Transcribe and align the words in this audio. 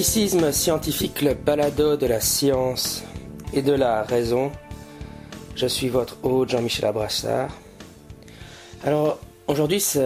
Scepticisme 0.00 0.50
scientifique, 0.50 1.20
le 1.20 1.34
balado 1.34 1.98
de 1.98 2.06
la 2.06 2.22
science 2.22 3.02
et 3.52 3.60
de 3.60 3.72
la 3.72 4.02
raison. 4.02 4.50
Je 5.54 5.66
suis 5.66 5.90
votre 5.90 6.16
hôte 6.22 6.48
Jean-Michel 6.48 6.86
Abrassard. 6.86 7.54
Alors 8.82 9.18
aujourd'hui, 9.46 9.78
ça 9.78 10.00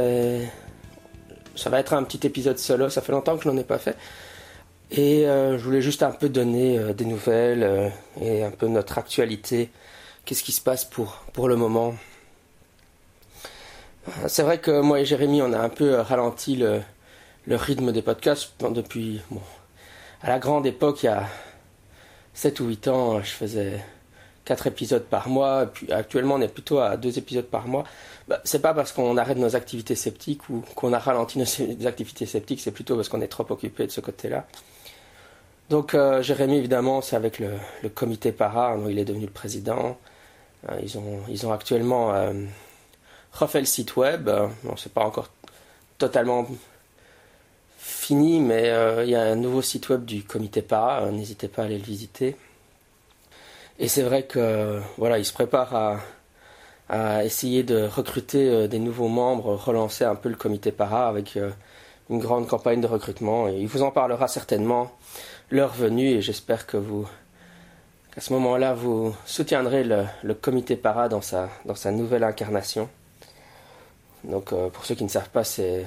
va 1.66 1.78
être 1.78 1.94
un 1.94 2.02
petit 2.02 2.26
épisode 2.26 2.58
solo. 2.58 2.90
Ça 2.90 3.02
fait 3.02 3.12
longtemps 3.12 3.36
que 3.36 3.44
je 3.44 3.48
n'en 3.48 3.56
ai 3.56 3.62
pas 3.62 3.78
fait. 3.78 3.96
Et 4.90 5.28
euh, 5.28 5.58
je 5.58 5.62
voulais 5.62 5.80
juste 5.80 6.02
un 6.02 6.10
peu 6.10 6.28
donner 6.28 6.76
euh, 6.76 6.92
des 6.92 7.04
nouvelles 7.04 7.62
euh, 7.62 7.88
et 8.20 8.42
un 8.42 8.50
peu 8.50 8.66
notre 8.66 8.98
actualité. 8.98 9.70
Qu'est-ce 10.24 10.42
qui 10.42 10.50
se 10.50 10.60
passe 10.60 10.84
pour, 10.84 11.22
pour 11.32 11.46
le 11.46 11.54
moment? 11.54 11.94
C'est 14.26 14.42
vrai 14.42 14.58
que 14.58 14.80
moi 14.80 14.98
et 14.98 15.04
Jérémy, 15.04 15.40
on 15.40 15.52
a 15.52 15.60
un 15.60 15.68
peu 15.68 15.94
ralenti 15.94 16.56
le, 16.56 16.82
le 17.46 17.54
rythme 17.54 17.92
des 17.92 18.02
podcasts 18.02 18.54
depuis. 18.60 19.20
Bon, 19.30 19.40
à 20.24 20.30
la 20.30 20.38
grande 20.38 20.66
époque, 20.66 21.02
il 21.02 21.06
y 21.06 21.08
a 21.10 21.28
7 22.32 22.60
ou 22.60 22.68
8 22.68 22.88
ans, 22.88 23.20
je 23.20 23.30
faisais 23.30 23.84
4 24.46 24.66
épisodes 24.68 25.04
par 25.04 25.28
mois. 25.28 25.66
puis 25.66 25.92
actuellement, 25.92 26.36
on 26.36 26.40
est 26.40 26.48
plutôt 26.48 26.78
à 26.78 26.96
2 26.96 27.18
épisodes 27.18 27.44
par 27.44 27.68
mois. 27.68 27.84
Bah, 28.26 28.40
c'est 28.44 28.62
pas 28.62 28.72
parce 28.72 28.92
qu'on 28.92 29.18
arrête 29.18 29.36
nos 29.36 29.54
activités 29.54 29.94
sceptiques 29.94 30.48
ou 30.48 30.62
qu'on 30.74 30.94
a 30.94 30.98
ralenti 30.98 31.38
nos 31.78 31.86
activités 31.86 32.24
sceptiques, 32.24 32.60
c'est 32.60 32.72
plutôt 32.72 32.96
parce 32.96 33.10
qu'on 33.10 33.20
est 33.20 33.28
trop 33.28 33.46
occupé 33.50 33.86
de 33.86 33.92
ce 33.92 34.00
côté-là. 34.00 34.46
Donc 35.68 35.94
euh, 35.94 36.22
Jérémy, 36.22 36.56
évidemment, 36.56 37.02
c'est 37.02 37.16
avec 37.16 37.38
le, 37.38 37.58
comité 37.94 38.32
para, 38.32 38.76
dont 38.78 38.88
il 38.88 38.98
est 38.98 39.04
devenu 39.04 39.26
le 39.26 39.30
président. 39.30 39.98
Euh, 40.70 40.78
ils, 40.82 40.96
ont, 40.96 41.20
ils 41.28 41.46
ont 41.46 41.52
actuellement 41.52 42.14
euh, 42.14 42.32
refait 43.32 43.60
le 43.60 43.66
site 43.66 43.96
web. 43.96 44.30
Bon, 44.62 44.76
c'est 44.76 44.92
pas 44.92 45.04
encore 45.04 45.28
totalement 45.98 46.46
fini, 48.04 48.40
mais 48.40 48.70
il 49.02 49.10
y 49.10 49.14
a 49.14 49.22
un 49.22 49.36
nouveau 49.36 49.62
site 49.62 49.88
web 49.88 50.04
du 50.04 50.22
comité 50.24 50.60
para. 50.62 51.10
N'hésitez 51.10 51.48
pas 51.48 51.62
à 51.62 51.64
aller 51.64 51.78
le 51.78 51.84
visiter. 51.84 52.36
Et 53.78 53.88
c'est 53.88 54.02
vrai 54.02 54.24
que 54.24 54.80
voilà, 54.98 55.18
il 55.18 55.24
se 55.24 55.32
prépare 55.32 56.00
à, 56.88 57.24
essayer 57.24 57.62
de 57.62 57.86
recruter 57.86 58.68
des 58.68 58.78
nouveaux 58.78 59.08
membres, 59.08 59.54
relancer 59.54 60.04
un 60.04 60.14
peu 60.14 60.28
le 60.28 60.36
comité 60.36 60.70
para 60.70 61.08
avec 61.08 61.38
une 62.10 62.18
grande 62.18 62.46
campagne 62.46 62.80
de 62.82 62.86
recrutement. 62.86 63.48
Il 63.48 63.66
vous 63.66 63.82
en 63.82 63.90
parlera 63.90 64.28
certainement 64.28 64.92
l'heure 65.50 65.72
venue 65.72 66.08
et 66.08 66.20
j'espère 66.20 66.66
que 66.66 66.76
vous 66.76 67.08
qu'à 68.14 68.20
ce 68.20 68.32
moment-là 68.34 68.74
vous 68.74 69.14
soutiendrez 69.26 69.84
le, 69.84 70.34
comité 70.34 70.76
para 70.76 71.08
dans 71.08 71.20
sa, 71.20 71.48
dans 71.64 71.74
sa 71.74 71.90
nouvelle 71.90 72.24
incarnation. 72.24 72.88
Donc 74.24 74.52
euh, 74.52 74.68
pour 74.68 74.84
ceux 74.84 74.94
qui 74.94 75.04
ne 75.04 75.08
savent 75.08 75.30
pas, 75.30 75.44
c'est 75.44 75.86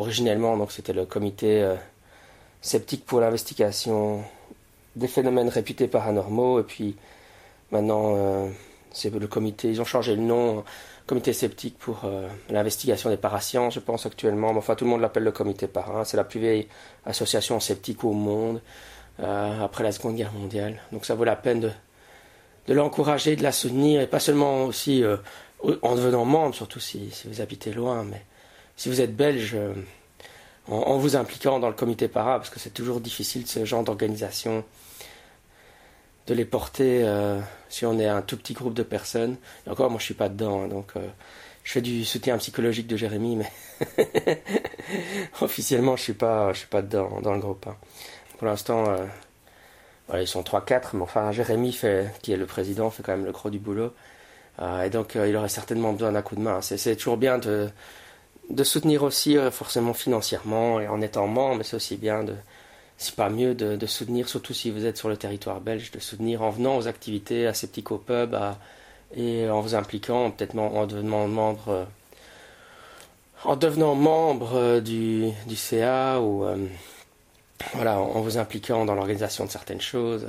originellement 0.00 0.56
donc 0.56 0.72
c'était 0.72 0.92
le 0.92 1.06
comité 1.06 1.62
euh, 1.62 1.76
sceptique 2.60 3.04
pour 3.04 3.20
l'investigation 3.20 4.24
des 4.96 5.08
phénomènes 5.08 5.48
réputés 5.48 5.88
paranormaux 5.88 6.60
et 6.60 6.64
puis 6.64 6.96
maintenant 7.70 8.14
euh, 8.16 8.48
c'est 8.92 9.14
le 9.14 9.26
comité 9.26 9.68
ils 9.70 9.80
ont 9.80 9.84
changé 9.84 10.16
le 10.16 10.22
nom 10.22 10.64
comité 11.06 11.32
sceptique 11.32 11.76
pour 11.76 12.02
l'investigation 12.50 13.10
des 13.10 13.16
parasciences, 13.16 13.74
je 13.74 13.80
pense 13.80 14.06
actuellement. 14.06 14.50
Enfin, 14.50 14.76
tout 14.76 14.84
le 14.84 14.90
monde 14.90 15.00
l'appelle 15.00 15.24
le 15.24 15.32
comité 15.32 15.66
para. 15.66 16.04
C'est 16.04 16.16
la 16.16 16.22
plus 16.22 16.38
vieille 16.38 16.68
association 17.04 17.58
sceptique 17.58 18.04
au 18.04 18.12
monde. 18.12 18.60
Euh, 19.22 19.64
après 19.64 19.84
la 19.84 19.92
Seconde 19.92 20.16
Guerre 20.16 20.32
mondiale. 20.32 20.80
Donc 20.92 21.04
ça 21.04 21.14
vaut 21.14 21.24
la 21.24 21.36
peine 21.36 21.60
de, 22.66 22.72
l'encourager, 22.72 23.36
de 23.36 23.42
la 23.42 23.52
soutenir, 23.52 24.00
et 24.00 24.06
pas 24.06 24.20
seulement 24.20 24.64
aussi 24.64 25.04
euh, 25.04 25.18
en 25.82 25.94
devenant 25.94 26.24
membre, 26.24 26.54
surtout 26.54 26.80
si, 26.80 27.10
si, 27.10 27.28
vous 27.28 27.42
habitez 27.42 27.72
loin, 27.72 28.02
mais 28.04 28.24
si 28.80 28.88
vous 28.88 29.00
êtes 29.02 29.14
belge, 29.14 29.52
euh, 29.54 29.74
en, 30.68 30.96
vous 30.96 31.16
impliquant 31.16 31.58
dans 31.58 31.68
le 31.68 31.74
comité 31.74 32.08
para, 32.08 32.38
parce 32.38 32.48
que 32.48 32.58
c'est 32.58 32.70
toujours 32.70 33.00
difficile 33.00 33.46
ce 33.46 33.64
genre 33.64 33.84
d'organisation 33.84 34.64
de 36.26 36.34
les 36.34 36.44
porter 36.44 37.04
si 37.68 37.84
on 37.84 37.98
est 37.98 38.06
un 38.06 38.22
tout 38.22 38.36
petit 38.36 38.52
groupe 38.52 38.74
de 38.74 38.84
personnes. 38.84 39.36
Et 39.66 39.70
encore, 39.70 39.90
moi 39.90 39.98
je 39.98 40.04
suis 40.04 40.14
pas 40.14 40.28
dedans, 40.28 40.62
hein, 40.62 40.68
donc 40.68 40.92
je 41.64 41.72
fais 41.72 41.80
du 41.80 42.04
soutien 42.04 42.38
psychologique 42.38 42.86
de 42.86 42.96
Jérémy, 42.96 43.36
mais 43.36 43.50
officiellement 45.40 45.96
je 45.96 46.02
suis 46.02 46.12
pas, 46.12 46.52
je 46.52 46.58
suis 46.60 46.68
pas 46.68 46.82
dedans 46.82 47.20
dans 47.20 47.34
le 47.34 47.40
groupe. 47.40 47.66
Hein. 47.66 47.76
Pour 48.40 48.46
l'instant, 48.46 48.86
euh, 48.88 50.20
ils 50.20 50.26
sont 50.26 50.40
3-4, 50.40 50.90
mais 50.94 51.02
enfin, 51.02 51.30
Jérémy, 51.30 51.72
fait, 51.72 52.10
qui 52.22 52.32
est 52.32 52.38
le 52.38 52.46
président, 52.46 52.88
fait 52.88 53.02
quand 53.02 53.12
même 53.12 53.26
le 53.26 53.32
gros 53.32 53.50
du 53.50 53.58
boulot. 53.58 53.92
Euh, 54.60 54.82
et 54.82 54.88
donc, 54.88 55.14
euh, 55.14 55.28
il 55.28 55.36
aurait 55.36 55.50
certainement 55.50 55.92
besoin 55.92 56.12
d'un 56.12 56.22
coup 56.22 56.36
de 56.36 56.40
main. 56.40 56.62
C'est 56.62 56.96
toujours 56.96 57.18
bien 57.18 57.36
de, 57.36 57.68
de 58.50 58.64
soutenir 58.64 59.02
aussi, 59.02 59.36
forcément 59.50 59.94
financièrement 59.94 60.80
et 60.80 60.88
en 60.88 61.00
étant 61.00 61.26
membre, 61.26 61.56
mais 61.56 61.64
c'est 61.64 61.76
aussi 61.76 61.96
bien 61.96 62.24
de, 62.24 62.34
si 62.98 63.12
pas 63.12 63.30
mieux, 63.30 63.54
de, 63.54 63.86
soutenir, 63.86 64.28
surtout 64.28 64.52
si 64.52 64.70
vous 64.70 64.84
êtes 64.86 64.96
sur 64.96 65.08
le 65.08 65.16
territoire 65.16 65.60
belge, 65.60 65.90
de 65.90 66.00
soutenir 66.00 66.42
en 66.42 66.50
venant 66.50 66.76
aux 66.76 66.88
activités, 66.88 67.46
à 67.46 67.52
petits 67.52 67.82
co-pubs, 67.82 68.36
et 69.16 69.48
en 69.48 69.60
vous 69.60 69.74
impliquant, 69.74 70.30
peut-être 70.30 70.56
en 70.58 70.86
devenant 70.86 71.26
membre, 71.26 71.86
en 73.44 73.56
devenant 73.56 73.94
membre 73.94 74.80
du, 74.80 75.30
du 75.46 75.56
CA 75.56 76.20
ou 76.20 76.44
voilà, 77.74 78.00
en 78.00 78.20
vous 78.20 78.38
impliquant 78.38 78.84
dans 78.84 78.94
l'organisation 78.94 79.44
de 79.44 79.50
certaines 79.50 79.80
choses. 79.80 80.26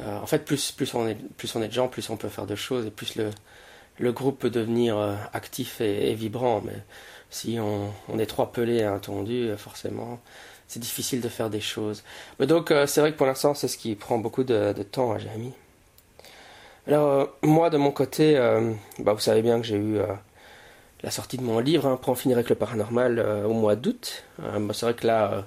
Euh, 0.00 0.18
en 0.18 0.26
fait, 0.26 0.44
plus, 0.44 0.72
plus, 0.72 0.94
on 0.94 1.06
est, 1.06 1.16
plus 1.36 1.54
on 1.56 1.62
est 1.62 1.68
de 1.68 1.72
gens, 1.72 1.88
plus 1.88 2.08
on 2.10 2.16
peut 2.16 2.28
faire 2.28 2.46
de 2.46 2.54
choses 2.54 2.86
et 2.86 2.90
plus 2.90 3.16
le, 3.16 3.30
le 4.02 4.12
groupe 4.12 4.40
peut 4.40 4.50
devenir 4.50 4.98
euh, 4.98 5.14
actif 5.32 5.80
et, 5.80 6.14
vibrant. 6.14 6.60
Mais 6.64 6.76
si 7.30 7.58
on, 7.60 8.18
est 8.18 8.26
trop 8.26 8.46
pelé 8.46 8.76
et 8.76 8.84
attendu, 8.84 9.48
euh, 9.48 9.56
forcément, 9.56 10.20
c'est 10.68 10.80
difficile 10.80 11.20
de 11.20 11.28
faire 11.28 11.50
des 11.50 11.60
choses. 11.60 12.02
Mais 12.38 12.46
donc, 12.46 12.72
c'est 12.86 13.00
vrai 13.00 13.12
que 13.12 13.16
pour 13.16 13.26
l'instant, 13.26 13.54
c'est 13.54 13.68
ce 13.68 13.78
qui 13.78 13.94
prend 13.94 14.18
beaucoup 14.18 14.44
de, 14.44 14.72
temps 14.82 15.12
à 15.12 15.18
Jérémy. 15.18 15.52
Alors, 16.86 17.28
moi, 17.42 17.70
de 17.70 17.76
mon 17.76 17.92
côté, 17.92 18.36
bah, 18.98 19.12
vous 19.12 19.20
savez 19.20 19.42
bien 19.42 19.60
que 19.60 19.66
j'ai 19.66 19.76
eu 19.76 19.98
la 21.02 21.10
sortie 21.10 21.36
de 21.36 21.42
mon 21.42 21.58
livre, 21.58 21.86
hein, 21.86 21.98
pour 22.00 22.10
en 22.10 22.14
finir 22.14 22.38
avec 22.38 22.48
le 22.48 22.54
paranormal, 22.56 23.20
au 23.46 23.52
mois 23.52 23.76
d'août. 23.76 24.24
Bah, 24.38 24.72
c'est 24.72 24.86
vrai 24.86 24.94
que 24.94 25.06
là 25.06 25.44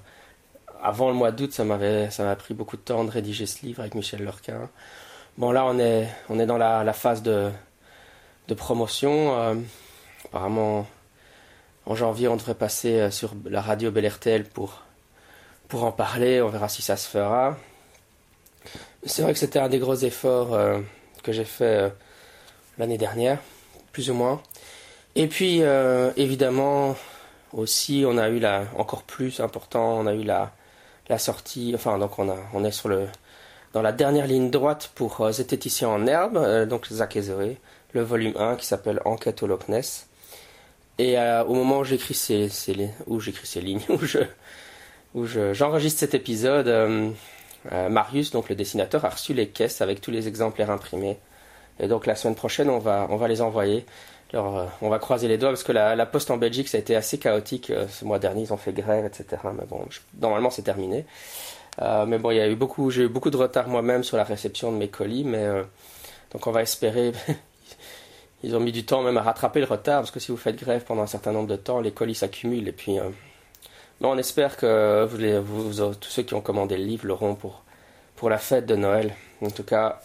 avant 0.85 1.09
le 1.09 1.15
mois 1.15 1.31
d'août, 1.31 1.51
ça 1.51 1.63
m'avait, 1.63 2.11
ça 2.11 2.23
m'a 2.23 2.35
pris 2.35 2.53
beaucoup 2.53 2.77
de 2.77 2.81
temps 2.81 3.03
de 3.03 3.09
rédiger 3.09 3.47
ce 3.47 3.65
livre 3.65 3.79
avec 3.79 3.95
Michel 3.95 4.23
Lorquin. 4.23 4.69
Bon, 5.37 5.51
là, 5.51 5.65
on 5.65 5.79
est, 5.79 6.07
on 6.29 6.39
est 6.39 6.45
dans 6.45 6.57
la, 6.57 6.93
phase 6.93 7.23
de, 7.23 7.49
de 8.47 8.53
promotion. 8.53 9.39
Euh, 9.39 9.55
apparemment, 10.25 10.87
en 11.85 11.95
janvier, 11.95 12.27
on 12.27 12.35
devrait 12.35 12.55
passer 12.55 12.99
euh, 12.99 13.11
sur 13.11 13.33
la 13.45 13.61
radio 13.61 13.91
Bel 13.91 14.11
pour, 14.53 14.81
pour 15.67 15.83
en 15.83 15.91
parler. 15.91 16.41
On 16.41 16.49
verra 16.49 16.69
si 16.69 16.81
ça 16.81 16.97
se 16.97 17.07
fera. 17.07 17.57
C'est 19.05 19.21
vrai 19.21 19.33
que 19.33 19.39
c'était 19.39 19.59
un 19.59 19.69
des 19.69 19.79
gros 19.79 19.95
efforts 19.95 20.53
euh, 20.53 20.79
que 21.23 21.31
j'ai 21.31 21.45
fait 21.45 21.93
l'année 22.77 22.97
dernière, 22.97 23.39
plus 23.91 24.09
ou 24.09 24.13
moins. 24.13 24.41
Et 25.15 25.27
puis, 25.27 25.61
évidemment, 26.17 26.95
aussi, 27.53 28.03
on 28.05 28.17
a 28.17 28.29
eu 28.29 28.39
la, 28.39 28.65
encore 28.77 29.03
plus 29.03 29.39
important, 29.39 29.99
on 29.99 30.07
a 30.07 30.13
eu 30.13 30.23
la, 30.23 30.51
la 31.07 31.17
sortie, 31.17 31.71
enfin 31.73 31.97
donc 31.97 32.19
on, 32.19 32.29
a, 32.29 32.35
on 32.53 32.65
est 32.65 32.71
sur 32.71 32.89
le, 32.89 33.07
dans 33.75 33.81
la 33.81 33.91
dernière 33.91 34.25
ligne 34.25 34.49
droite 34.49 34.89
pour 34.95 35.19
euh, 35.19 35.33
Zététicien 35.33 35.89
en 35.89 36.07
herbe, 36.07 36.37
euh, 36.37 36.65
donc 36.65 36.87
Zach 36.87 37.17
Ezeré, 37.17 37.57
le 37.91 38.03
volume 38.03 38.31
1 38.37 38.55
qui 38.55 38.65
s'appelle 38.65 39.01
Enquête 39.03 39.43
au 39.43 39.47
Loch 39.47 39.67
Ness. 39.67 40.07
Et 40.97 41.19
euh, 41.19 41.43
au 41.43 41.55
moment 41.55 41.79
où 41.79 41.83
j'écris 41.83 42.13
ces, 42.13 42.47
lignes, 42.73 42.89
où 43.89 43.99
je, 43.99 44.19
où 45.13 45.25
je, 45.25 45.53
j'enregistre 45.53 45.99
cet 45.99 46.13
épisode, 46.13 47.13
Marius, 47.89 48.31
donc 48.31 48.47
le 48.47 48.55
dessinateur, 48.55 49.03
a 49.03 49.09
reçu 49.09 49.33
les 49.33 49.49
caisses 49.49 49.81
avec 49.81 49.99
tous 49.99 50.11
les 50.11 50.29
exemplaires 50.29 50.71
imprimés. 50.71 51.19
Et 51.81 51.89
donc 51.89 52.05
la 52.05 52.15
semaine 52.15 52.35
prochaine, 52.35 52.69
on 52.69 52.79
va, 52.79 53.27
les 53.27 53.41
envoyer. 53.41 53.85
Alors, 54.31 54.69
on 54.81 54.87
va 54.87 54.99
croiser 54.99 55.27
les 55.27 55.37
doigts 55.37 55.49
parce 55.49 55.63
que 55.63 55.73
la, 55.73 56.05
poste 56.05 56.31
en 56.31 56.37
Belgique, 56.37 56.69
ça 56.69 56.77
a 56.77 56.79
été 56.79 56.95
assez 56.95 57.17
chaotique 57.17 57.73
ce 57.89 58.05
mois 58.05 58.19
dernier. 58.19 58.43
Ils 58.43 58.53
ont 58.53 58.57
fait 58.57 58.71
grève, 58.71 59.05
etc. 59.05 59.41
Mais 59.53 59.65
bon, 59.67 59.85
normalement, 60.21 60.49
c'est 60.49 60.61
terminé. 60.61 61.05
Euh, 61.81 62.05
mais 62.05 62.17
bon, 62.17 62.31
il 62.31 62.37
y 62.37 62.41
a 62.41 62.47
eu 62.47 62.55
beaucoup, 62.55 62.89
j'ai 62.89 63.03
eu 63.03 63.09
beaucoup 63.09 63.29
de 63.29 63.37
retard 63.37 63.67
moi-même 63.67 64.03
sur 64.03 64.17
la 64.17 64.23
réception 64.23 64.71
de 64.71 64.77
mes 64.77 64.89
colis. 64.89 65.23
Mais 65.23 65.47
donc, 66.31 66.47
on 66.47 66.51
va 66.51 66.61
espérer. 66.61 67.11
Ils 68.43 68.55
ont 68.55 68.59
mis 68.59 68.71
du 68.71 68.85
temps 68.85 69.01
même 69.01 69.17
à 69.17 69.21
rattraper 69.21 69.59
le 69.59 69.65
retard 69.65 70.01
parce 70.01 70.11
que 70.11 70.19
si 70.19 70.31
vous 70.31 70.37
faites 70.37 70.55
grève 70.55 70.83
pendant 70.83 71.01
un 71.01 71.07
certain 71.07 71.31
nombre 71.31 71.47
de 71.47 71.55
temps, 71.55 71.81
les 71.81 71.91
colis 71.91 72.15
s'accumulent. 72.15 72.67
Et 72.67 72.73
puis, 72.73 72.99
mais 74.01 74.07
on 74.07 74.17
espère 74.17 74.57
que 74.57 75.07
tous 75.07 76.09
ceux 76.09 76.23
qui 76.23 76.33
ont 76.33 76.41
commandé 76.41 76.77
le 76.77 76.83
livre 76.83 77.07
l'auront 77.07 77.35
pour, 77.35 77.63
pour 78.15 78.29
la 78.29 78.37
fête 78.37 78.65
de 78.65 78.75
Noël. 78.75 79.13
En 79.41 79.49
tout 79.49 79.63
cas, 79.63 80.01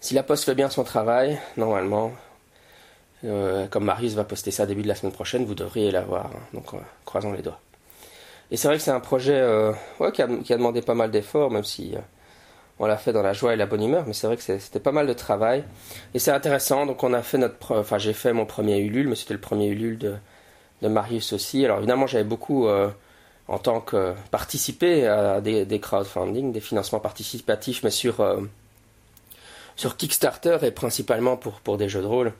si 0.00 0.14
la 0.14 0.22
poste 0.22 0.44
fait 0.44 0.54
bien 0.54 0.68
son 0.68 0.84
travail, 0.84 1.38
normalement, 1.56 2.12
euh, 3.24 3.66
comme 3.68 3.84
Marius 3.84 4.14
va 4.14 4.24
poster 4.24 4.50
ça 4.50 4.66
début 4.66 4.82
de 4.82 4.88
la 4.88 4.94
semaine 4.94 5.12
prochaine, 5.12 5.46
vous 5.46 5.54
devriez 5.54 5.90
l'avoir. 5.90 6.30
Donc, 6.52 6.74
euh, 6.74 6.78
croisons 7.06 7.32
les 7.32 7.42
doigts. 7.42 7.60
Et 8.50 8.56
c'est 8.56 8.68
vrai 8.68 8.76
que 8.76 8.82
c'est 8.82 8.90
un 8.90 9.00
projet 9.00 9.36
euh, 9.36 9.72
qui, 10.12 10.22
a, 10.22 10.56
demandé 10.56 10.82
pas 10.82 10.94
mal 10.94 11.10
d'efforts, 11.10 11.50
même 11.50 11.64
si 11.64 11.94
on 12.78 12.86
l'a 12.86 12.96
fait 12.96 13.12
dans 13.12 13.22
la 13.22 13.32
joie 13.32 13.54
et 13.54 13.56
la 13.56 13.66
bonne 13.66 13.82
humeur. 13.82 14.04
Mais 14.06 14.12
c'est 14.12 14.26
vrai 14.26 14.36
que 14.36 14.42
c'était 14.42 14.80
pas 14.80 14.92
mal 14.92 15.06
de 15.06 15.12
travail. 15.12 15.64
Et 16.12 16.18
c'est 16.18 16.30
intéressant. 16.30 16.86
Donc, 16.86 17.02
on 17.02 17.12
a 17.12 17.22
fait 17.22 17.38
notre. 17.38 17.76
Enfin, 17.76 17.98
j'ai 17.98 18.12
fait 18.12 18.32
mon 18.32 18.46
premier 18.46 18.78
Ulule, 18.78 19.08
mais 19.08 19.16
c'était 19.16 19.34
le 19.34 19.40
premier 19.40 19.68
Ulule 19.68 19.98
de, 19.98 20.14
de 20.82 20.88
Marius 20.88 21.32
aussi. 21.32 21.64
Alors, 21.64 21.78
évidemment, 21.78 22.06
j'avais 22.06 22.24
beaucoup 22.24 22.68
en 23.48 23.58
tant 23.58 23.80
que 23.80 24.14
participer 24.30 25.06
à 25.06 25.40
des, 25.40 25.64
des 25.64 25.80
crowdfunding, 25.80 26.52
des 26.52 26.60
financements 26.60 27.00
participatifs, 27.00 27.82
mais 27.82 27.90
sur, 27.90 28.24
sur 29.76 29.96
Kickstarter 29.96 30.58
et 30.62 30.70
principalement 30.70 31.36
pour, 31.36 31.60
pour 31.60 31.76
des 31.78 31.88
jeux 31.88 32.02
de 32.02 32.06
rôle. 32.06 32.32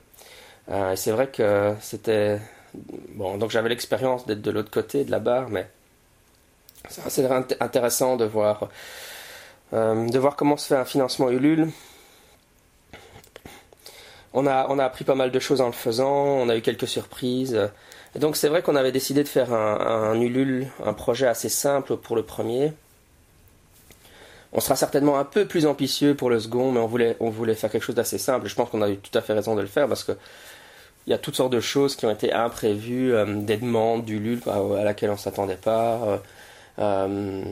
et 0.71 0.95
c'est 0.95 1.11
vrai 1.11 1.27
que 1.27 1.73
c'était. 1.81 2.39
Bon, 3.13 3.37
donc 3.37 3.51
j'avais 3.51 3.69
l'expérience 3.69 4.25
d'être 4.25 4.41
de 4.41 4.51
l'autre 4.51 4.71
côté 4.71 5.05
de 5.05 5.11
la 5.11 5.19
barre, 5.19 5.49
mais 5.49 5.69
c'est 6.89 7.29
intéressant 7.59 8.15
de 8.15 8.25
voir, 8.25 8.69
de 9.71 10.17
voir 10.19 10.35
comment 10.35 10.57
se 10.57 10.67
fait 10.67 10.75
un 10.75 10.85
financement 10.85 11.29
Ulule 11.29 11.69
on 14.35 14.45
a, 14.47 14.67
on 14.69 14.77
a 14.79 14.83
appris 14.83 15.05
pas 15.05 15.15
mal 15.15 15.31
de 15.31 15.39
choses 15.39 15.61
en 15.61 15.67
le 15.67 15.71
faisant, 15.71 16.11
on 16.11 16.49
a 16.49 16.57
eu 16.57 16.61
quelques 16.61 16.89
surprises. 16.89 17.57
Donc 18.15 18.35
c'est 18.35 18.49
vrai 18.49 18.61
qu'on 18.61 18.75
avait 18.75 18.91
décidé 18.91 19.23
de 19.23 19.29
faire 19.29 19.53
un, 19.53 20.19
Ulule, 20.19 20.67
un 20.85 20.93
projet 20.93 21.25
assez 21.25 21.49
simple 21.49 21.95
pour 21.95 22.15
le 22.15 22.23
premier. 22.23 22.73
On 24.51 24.59
sera 24.59 24.75
certainement 24.75 25.17
un 25.19 25.25
peu 25.25 25.45
plus 25.45 25.65
ambitieux 25.65 26.15
pour 26.15 26.29
le 26.29 26.39
second, 26.39 26.71
mais 26.71 26.79
on 26.79 26.87
voulait, 26.87 27.15
on 27.19 27.29
voulait 27.29 27.55
faire 27.55 27.71
quelque 27.71 27.83
chose 27.83 27.95
d'assez 27.95 28.17
simple. 28.17 28.47
Je 28.47 28.55
pense 28.55 28.69
qu'on 28.69 28.81
a 28.81 28.89
eu 28.89 28.97
tout 28.97 29.17
à 29.17 29.21
fait 29.21 29.33
raison 29.33 29.55
de 29.55 29.61
le 29.61 29.67
faire 29.67 29.87
parce 29.87 30.03
que 30.03 30.13
il 31.07 31.11
y 31.11 31.13
a 31.13 31.17
toutes 31.17 31.35
sortes 31.35 31.53
de 31.53 31.59
choses 31.59 31.95
qui 31.95 32.05
ont 32.05 32.11
été 32.11 32.33
imprévues, 32.33 33.13
euh, 33.13 33.25
des 33.25 33.57
demandes 33.57 34.05
d'Ulule 34.05 34.41
à, 34.47 34.83
laquelle 34.83 35.11
on 35.11 35.17
s'attendait 35.17 35.55
pas. 35.55 36.01
Euh, 36.03 36.17
euh, 36.79 37.43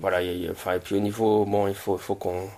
voilà, 0.00 0.18
enfin, 0.50 0.74
et 0.74 0.78
puis 0.78 0.94
au 0.96 1.00
niveau, 1.00 1.44
bon, 1.44 1.66
il 1.66 1.74
faut, 1.74 1.96
faut 1.98 2.14
qu'on 2.14 2.48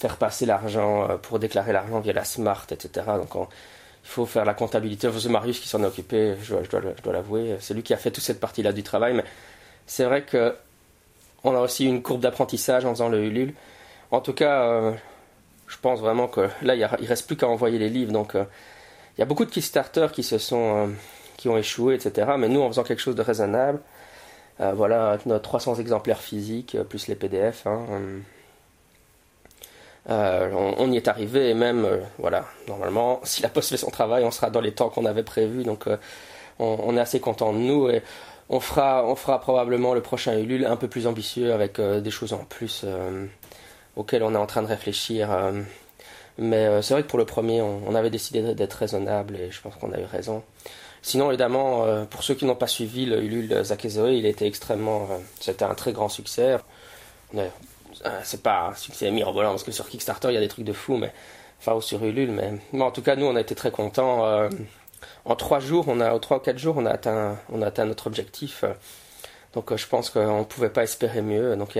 faire 0.00 0.16
passer 0.16 0.46
l'argent 0.46 1.08
euh, 1.08 1.16
pour 1.18 1.38
déclarer 1.38 1.72
l'argent 1.72 2.00
via 2.00 2.12
la 2.12 2.24
smart, 2.24 2.66
etc. 2.70 3.06
Donc 3.06 3.34
il 3.34 4.08
faut 4.08 4.26
faire 4.26 4.44
la 4.46 4.54
comptabilité. 4.54 5.08
C'est 5.18 5.28
Marius 5.28 5.60
qui 5.60 5.68
s'en 5.68 5.82
est 5.82 5.86
occupé, 5.86 6.34
je, 6.42 6.56
dois, 6.70 7.12
l'avouer. 7.12 7.56
C'est 7.60 7.74
lui 7.74 7.82
qui 7.82 7.92
a 7.92 7.98
fait 7.98 8.10
toute 8.10 8.24
cette 8.24 8.40
partie-là 8.40 8.72
du 8.72 8.82
travail. 8.82 9.14
Mais 9.14 9.24
c'est 9.86 10.04
vrai 10.04 10.22
que 10.22 10.56
on 11.44 11.54
a 11.54 11.60
aussi 11.60 11.86
une 11.86 12.02
courbe 12.02 12.20
d'apprentissage 12.22 12.84
en 12.84 12.90
faisant 12.90 13.08
le 13.08 13.22
Ulule. 13.24 13.54
En 14.10 14.20
tout 14.20 14.32
cas, 14.32 14.62
euh, 14.62 14.92
je 15.68 15.76
pense 15.78 16.00
vraiment 16.00 16.28
que 16.28 16.48
là, 16.62 16.74
il, 16.74 16.80
ne 16.80 17.06
reste 17.06 17.26
plus 17.26 17.36
qu'à 17.36 17.48
envoyer 17.48 17.78
les 17.78 17.90
livres. 17.90 18.12
Donc 18.12 18.34
euh, 18.34 18.44
il 19.16 19.20
y 19.20 19.22
a 19.22 19.26
beaucoup 19.26 19.44
de 19.44 19.50
Kickstarter 19.50 20.08
qui 20.12 20.22
se 20.22 20.38
sont 20.38 20.90
qui 21.36 21.48
ont 21.48 21.58
échoué, 21.58 21.94
etc. 21.94 22.32
Mais 22.38 22.48
nous, 22.48 22.60
en 22.60 22.68
faisant 22.68 22.84
quelque 22.84 23.00
chose 23.00 23.14
de 23.14 23.22
raisonnable, 23.22 23.80
voilà, 24.74 25.18
nos 25.26 25.38
300 25.38 25.76
exemplaires 25.76 26.20
physiques, 26.20 26.76
plus 26.88 27.08
les 27.08 27.14
PDF, 27.14 27.66
hein, 27.66 27.86
euh, 30.08 30.50
on, 30.78 30.90
y 30.90 30.96
est 30.96 31.08
arrivé 31.08 31.50
et 31.50 31.54
même, 31.54 31.84
euh, 31.84 32.00
voilà, 32.18 32.46
normalement, 32.68 33.20
si 33.24 33.42
la 33.42 33.48
Poste 33.48 33.70
fait 33.70 33.76
son 33.76 33.90
travail, 33.90 34.24
on 34.24 34.30
sera 34.30 34.50
dans 34.50 34.60
les 34.60 34.72
temps 34.72 34.88
qu'on 34.88 35.04
avait 35.04 35.22
prévus. 35.22 35.62
Donc, 35.62 35.86
euh, 35.86 35.96
on, 36.58 36.96
est 36.96 37.00
assez 37.00 37.20
content 37.20 37.52
de 37.52 37.58
nous 37.58 37.88
et 37.88 38.02
on 38.48 38.60
fera, 38.60 39.04
on 39.06 39.14
fera 39.14 39.40
probablement 39.40 39.94
le 39.94 40.02
prochain 40.02 40.36
Ulule 40.38 40.66
un 40.66 40.76
peu 40.76 40.88
plus 40.88 41.06
ambitieux 41.06 41.52
avec 41.52 41.80
des 41.80 42.10
choses 42.10 42.34
en 42.34 42.44
plus 42.44 42.84
auxquelles 43.96 44.22
on 44.22 44.34
est 44.34 44.38
en 44.38 44.46
train 44.46 44.62
de 44.62 44.66
réfléchir. 44.66 45.30
mais 46.38 46.82
c'est 46.82 46.92
vrai 46.94 47.02
que 47.02 47.08
pour 47.08 47.18
le 47.18 47.24
premier, 47.24 47.62
on, 47.62 47.94
avait 47.94 48.10
décidé 48.10 48.54
d'être 48.54 48.74
raisonnable 48.74 49.36
et 49.36 49.50
je 49.50 49.60
pense 49.62 49.74
qu'on 49.76 49.92
a 49.92 50.00
eu 50.00 50.04
raison. 50.04 50.42
Sinon, 51.02 51.30
évidemment, 51.30 51.86
pour 52.06 52.22
ceux 52.22 52.34
qui 52.34 52.44
n'ont 52.44 52.54
pas 52.54 52.66
suivi 52.66 53.06
le 53.06 53.22
Ulule 53.22 53.64
Zakezoe, 53.64 54.12
il 54.12 54.26
était 54.26 54.46
extrêmement, 54.46 55.08
c'était 55.40 55.64
un 55.64 55.74
très 55.74 55.92
grand 55.92 56.10
succès. 56.10 56.58
Euh, 58.06 58.20
c'est 58.24 58.42
pas 58.42 58.68
un 58.68 58.74
succès 58.74 59.10
mirobolant 59.10 59.50
parce 59.50 59.64
que 59.64 59.72
sur 59.72 59.88
Kickstarter 59.88 60.28
il 60.28 60.34
y 60.34 60.36
a 60.36 60.40
des 60.40 60.48
trucs 60.48 60.64
de 60.64 60.72
fou, 60.72 60.96
mais 60.96 61.12
enfin 61.58 61.74
ou 61.74 61.82
sur 61.82 62.02
Ulule, 62.04 62.30
mais 62.30 62.80
en 62.80 62.90
tout 62.90 63.02
cas 63.02 63.16
nous 63.16 63.26
on 63.26 63.36
a 63.36 63.40
été 63.40 63.54
très 63.54 63.70
contents. 63.70 64.24
Euh, 64.26 64.48
en 65.24 65.36
trois 65.36 65.60
jours, 65.60 65.86
on 65.88 66.00
a, 66.00 66.18
trois 66.18 66.38
ou 66.38 66.40
quatre 66.40 66.58
jours, 66.58 66.76
on 66.78 66.86
a 66.86 66.90
atteint, 66.90 67.38
notre 67.84 68.06
objectif. 68.06 68.64
donc 69.54 69.74
je 69.74 69.86
pense 69.86 70.10
qu'on 70.10 70.40
ne 70.40 70.44
pouvait 70.44 70.70
pas 70.70 70.82
espérer 70.82 71.22
mieux. 71.22 71.56
Donc 71.56 71.78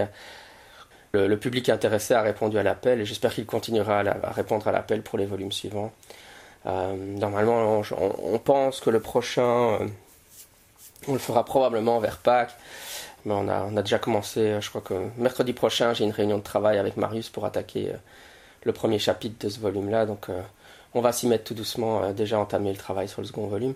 le, 1.13 1.37
public 1.37 1.69
intéressé 1.71 2.15
a 2.15 2.23
répondu 2.23 2.59
à 2.59 2.63
l'appel 2.63 3.01
et 3.01 3.05
j'espère 3.07 3.35
qu'il 3.35 3.47
continuera 3.47 4.01
à, 4.01 4.33
répondre 4.33 4.69
à 4.69 4.73
l'appel 4.73 5.03
pour 5.03 5.19
les 5.19 5.27
volumes 5.27 5.53
suivants. 5.53 5.93
Euh, 6.67 6.95
normalement, 6.97 7.83
on, 7.99 8.39
pense 8.39 8.81
que 8.81 8.91
le 8.91 9.01
prochain, 9.01 9.79
on 11.09 11.13
le 11.13 11.19
fera 11.19 11.45
probablement 11.45 11.99
vers 12.01 12.19
Pâques 12.19 12.57
a, 13.29 13.67
on 13.71 13.77
a 13.77 13.83
déjà 13.83 13.99
commencé, 13.99 14.41
euh, 14.41 14.61
je 14.61 14.69
crois 14.69 14.81
que 14.81 14.95
mercredi 15.19 15.53
prochain, 15.53 15.93
j'ai 15.95 16.05
une 16.05 16.11
réunion 16.11 16.39
de 16.39 16.43
travail 16.43 16.79
avec 16.79 16.97
Marius 16.97 17.29
pour 17.29 17.45
attaquer 17.45 17.91
euh, 17.91 17.97
le 18.65 18.73
premier 18.73 18.99
chapitre 18.99 19.45
de 19.47 19.51
ce 19.51 19.61
volume-là. 19.61 20.07
Donc 20.07 20.29
euh, 20.29 20.41
on 20.95 21.01
va 21.01 21.13
s'y 21.13 21.27
mettre 21.27 21.45
tout 21.45 21.55
doucement, 21.55 22.11
déjà 22.13 22.39
entamer 22.39 22.73
le 22.73 22.79
travail 22.79 23.09
sur 23.09 23.21
le 23.21 23.27
second 23.27 23.47
volume. 23.47 23.75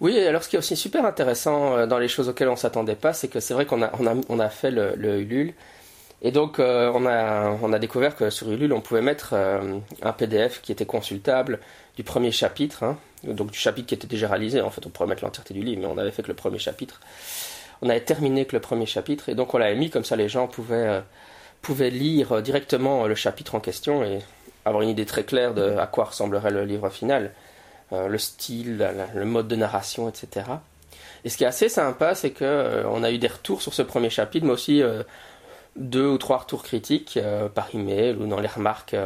Oui, 0.00 0.18
alors 0.20 0.42
ce 0.44 0.48
qui 0.48 0.56
est 0.56 0.58
aussi 0.58 0.76
super 0.76 1.06
intéressant 1.06 1.86
dans 1.86 1.98
les 1.98 2.08
choses 2.08 2.28
auxquelles 2.28 2.48
on 2.48 2.52
ne 2.52 2.58
s'attendait 2.58 2.94
pas, 2.96 3.14
c'est 3.14 3.28
que 3.28 3.40
c'est 3.40 3.54
vrai 3.54 3.64
qu'on 3.64 3.82
a, 3.82 4.48
fait 4.50 4.70
le, 4.70 5.20
Ulule. 5.20 5.54
Et 6.22 6.30
donc 6.30 6.58
on, 6.58 7.06
a, 7.06 7.50
on 7.62 7.72
a 7.72 7.78
découvert 7.78 8.16
que 8.16 8.30
sur 8.30 8.50
Ulule, 8.50 8.72
on 8.72 8.80
pouvait 8.80 9.02
mettre 9.02 9.34
un 9.34 10.12
PDF 10.12 10.62
qui 10.62 10.72
était 10.72 10.86
consultable 10.86 11.60
du 11.94 12.04
premier 12.04 12.32
chapitre, 12.32 12.84
hein. 12.84 12.96
donc 13.24 13.50
du 13.50 13.58
chapitre 13.58 13.86
qui 13.88 13.94
était 13.94 14.06
déjà 14.06 14.28
réalisé. 14.28 14.62
En 14.62 14.70
fait, 14.70 14.86
on 14.86 14.88
pourrait 14.88 15.08
mettre 15.08 15.24
l'entièreté 15.24 15.52
du 15.52 15.60
livre, 15.60 15.82
mais 15.82 15.86
on 15.86 15.98
avait 15.98 16.10
fait 16.10 16.22
que 16.22 16.28
le 16.28 16.34
premier 16.34 16.58
chapitre 16.58 17.00
on 17.82 17.88
avait 17.88 18.00
terminé 18.00 18.44
que 18.46 18.56
le 18.56 18.60
premier 18.60 18.86
chapitre, 18.86 19.28
et 19.28 19.34
donc 19.34 19.54
on 19.54 19.58
l'avait 19.58 19.76
mis 19.76 19.90
comme 19.90 20.04
ça 20.04 20.16
les 20.16 20.28
gens 20.28 20.46
pouvaient, 20.46 20.88
euh, 20.88 21.00
pouvaient 21.62 21.90
lire 21.90 22.42
directement 22.42 23.06
le 23.06 23.14
chapitre 23.14 23.54
en 23.54 23.60
question 23.60 24.04
et 24.04 24.20
avoir 24.64 24.82
une 24.82 24.88
idée 24.88 25.06
très 25.06 25.24
claire 25.24 25.54
de 25.54 25.76
à 25.76 25.86
quoi 25.86 26.04
ressemblerait 26.04 26.50
le 26.50 26.64
livre 26.64 26.88
final, 26.88 27.32
euh, 27.92 28.08
le 28.08 28.18
style, 28.18 28.88
le 29.14 29.24
mode 29.24 29.48
de 29.48 29.56
narration, 29.56 30.08
etc. 30.08 30.46
Et 31.24 31.28
ce 31.28 31.36
qui 31.36 31.44
est 31.44 31.48
assez 31.48 31.68
sympa, 31.68 32.14
c'est 32.14 32.30
que 32.30 32.44
euh, 32.44 32.88
on 32.88 33.02
a 33.02 33.10
eu 33.10 33.18
des 33.18 33.28
retours 33.28 33.62
sur 33.62 33.74
ce 33.74 33.82
premier 33.82 34.10
chapitre, 34.10 34.46
mais 34.46 34.52
aussi 34.52 34.82
deux 35.76 36.06
ou 36.06 36.18
trois 36.18 36.38
retours 36.38 36.62
critiques 36.62 37.18
par 37.54 37.74
email 37.74 38.16
ou 38.16 38.26
dans 38.26 38.40
les 38.40 38.48
remarques, 38.48 38.96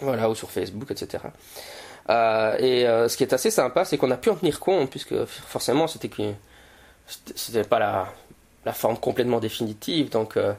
voilà, 0.00 0.30
ou 0.30 0.34
sur 0.34 0.50
Facebook, 0.50 0.90
etc. 0.90 1.24
et 2.08 2.84
ce 3.08 3.16
qui 3.16 3.22
est 3.22 3.32
assez 3.32 3.50
sympa, 3.50 3.84
c'est 3.84 3.98
qu'on 3.98 4.10
a 4.10 4.16
pu 4.16 4.30
en 4.30 4.36
tenir 4.36 4.60
compte, 4.60 4.90
puisque 4.90 5.24
forcément 5.24 5.86
c'était 5.86 6.08
c'était 7.06 7.64
pas 7.64 7.78
la, 8.64 8.72
forme 8.72 8.96
complètement 8.96 9.40
définitive. 9.40 10.10
Donc, 10.10 10.36
euh, 10.36 10.52